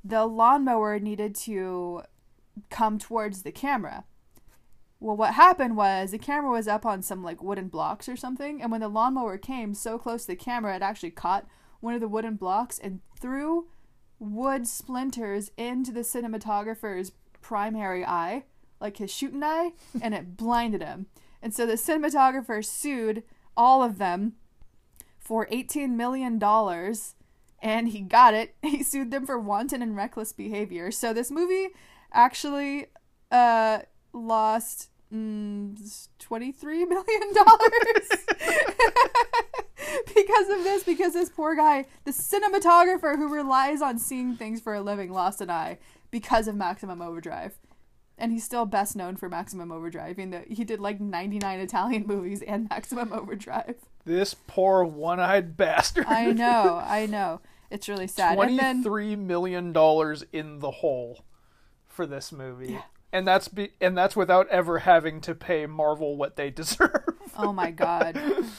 [0.05, 2.03] The lawnmower needed to
[2.71, 4.05] come towards the camera.
[4.99, 8.61] Well, what happened was the camera was up on some like wooden blocks or something,
[8.61, 11.47] and when the lawnmower came so close to the camera, it actually caught
[11.81, 13.69] one of the wooden blocks and threw
[14.19, 18.45] wood splinters into the cinematographer's primary eye
[18.81, 21.07] like his shooting eye, and it blinded him.
[21.43, 23.23] And so the cinematographer sued
[23.57, 24.35] all of them
[25.19, 26.39] for $18 million,
[27.63, 28.55] and he got it.
[28.63, 30.91] He sued them for wanton and reckless behavior.
[30.91, 31.69] So this movie
[32.13, 32.87] actually
[33.31, 33.81] uh,
[34.13, 35.77] lost mm,
[36.19, 36.89] $23 million
[40.15, 44.75] because of this, because this poor guy, the cinematographer who relies on seeing things for
[44.75, 45.79] a living, lost an eye
[46.11, 47.59] because of Maximum Overdrive
[48.21, 50.19] and he's still best known for Maximum Overdrive.
[50.19, 53.77] In that he did like 99 Italian movies and Maximum Overdrive.
[54.05, 56.07] This poor one-eyed bastard.
[56.07, 57.41] I know, I know.
[57.71, 58.39] It's really sad.
[58.39, 61.25] And then Twenty-three million dollars in the hole
[61.87, 62.83] for this movie, Yeah.
[63.13, 67.05] and that's be- and that's without ever having to pay Marvel what they deserve.
[67.37, 68.17] oh my god.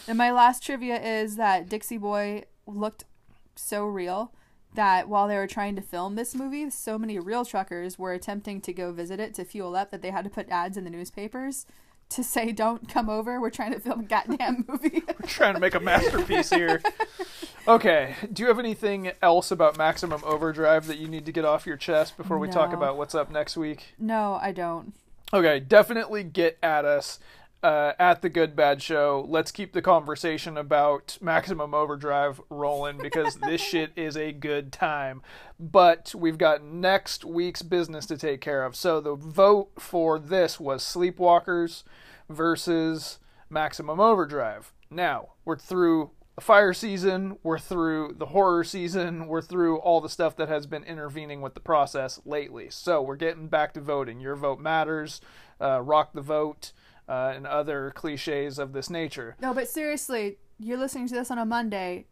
[0.07, 3.03] And my last trivia is that Dixie Boy looked
[3.55, 4.33] so real
[4.73, 8.61] that while they were trying to film this movie, so many real truckers were attempting
[8.61, 10.89] to go visit it to fuel up that they had to put ads in the
[10.89, 11.65] newspapers
[12.11, 15.01] to say don't come over, we're trying to film a goddamn movie.
[15.07, 16.81] We're trying to make a masterpiece here.
[17.67, 21.65] Okay, do you have anything else about Maximum Overdrive that you need to get off
[21.65, 23.93] your chest before we talk about what's up next week?
[23.99, 24.93] no, I don't.
[25.33, 27.17] Okay, definitely get at us
[27.63, 29.25] uh, at the Good Bad Show.
[29.27, 35.21] Let's keep the conversation about Maximum Overdrive rolling because this shit is a good time.
[35.59, 38.75] But we've got next week's business to take care of.
[38.75, 41.83] So the vote for this was Sleepwalkers
[42.29, 43.19] versus
[43.49, 44.73] Maximum Overdrive.
[44.89, 50.09] Now, we're through the fire season, we're through the horror season, we're through all the
[50.09, 52.69] stuff that has been intervening with the process lately.
[52.69, 54.19] So we're getting back to voting.
[54.19, 55.21] Your vote matters,
[55.59, 56.71] uh, rock the vote,
[57.09, 59.35] uh, and other cliches of this nature.
[59.41, 62.05] No, but seriously, you're listening to this on a Monday.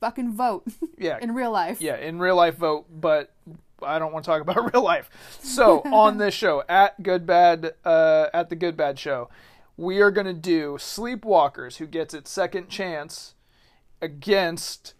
[0.00, 0.64] Fucking vote
[0.98, 1.80] Yeah, in real life.
[1.80, 3.32] yeah, in real life vote, but
[3.80, 5.08] I don't want to talk about real life.
[5.40, 9.28] So on this show at Good Bad uh, at the Good Bad Show,
[9.76, 13.34] we are gonna do Sleepwalkers, who gets its second chance
[14.00, 14.94] against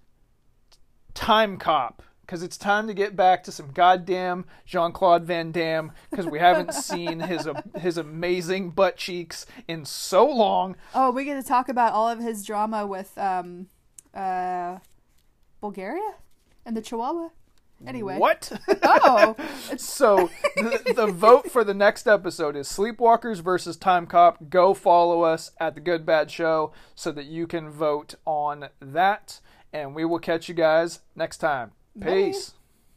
[1.14, 1.94] Timecop.
[2.32, 5.92] Because it's time to get back to some goddamn Jean Claude Van Damme.
[6.08, 7.46] Because we haven't seen his
[7.78, 10.76] his amazing butt cheeks in so long.
[10.94, 13.66] Oh, we get to talk about all of his drama with um,
[14.14, 14.78] uh,
[15.60, 16.14] Bulgaria
[16.64, 17.28] and the Chihuahua.
[17.86, 18.16] Anyway.
[18.16, 18.50] What?
[18.82, 19.36] Oh,
[19.76, 24.48] So the, the vote for the next episode is Sleepwalkers versus Timecop.
[24.48, 29.40] Go follow us at the Good Bad Show so that you can vote on that.
[29.70, 31.72] And we will catch you guys next time.
[31.96, 32.06] Bye.
[32.06, 32.52] Peace.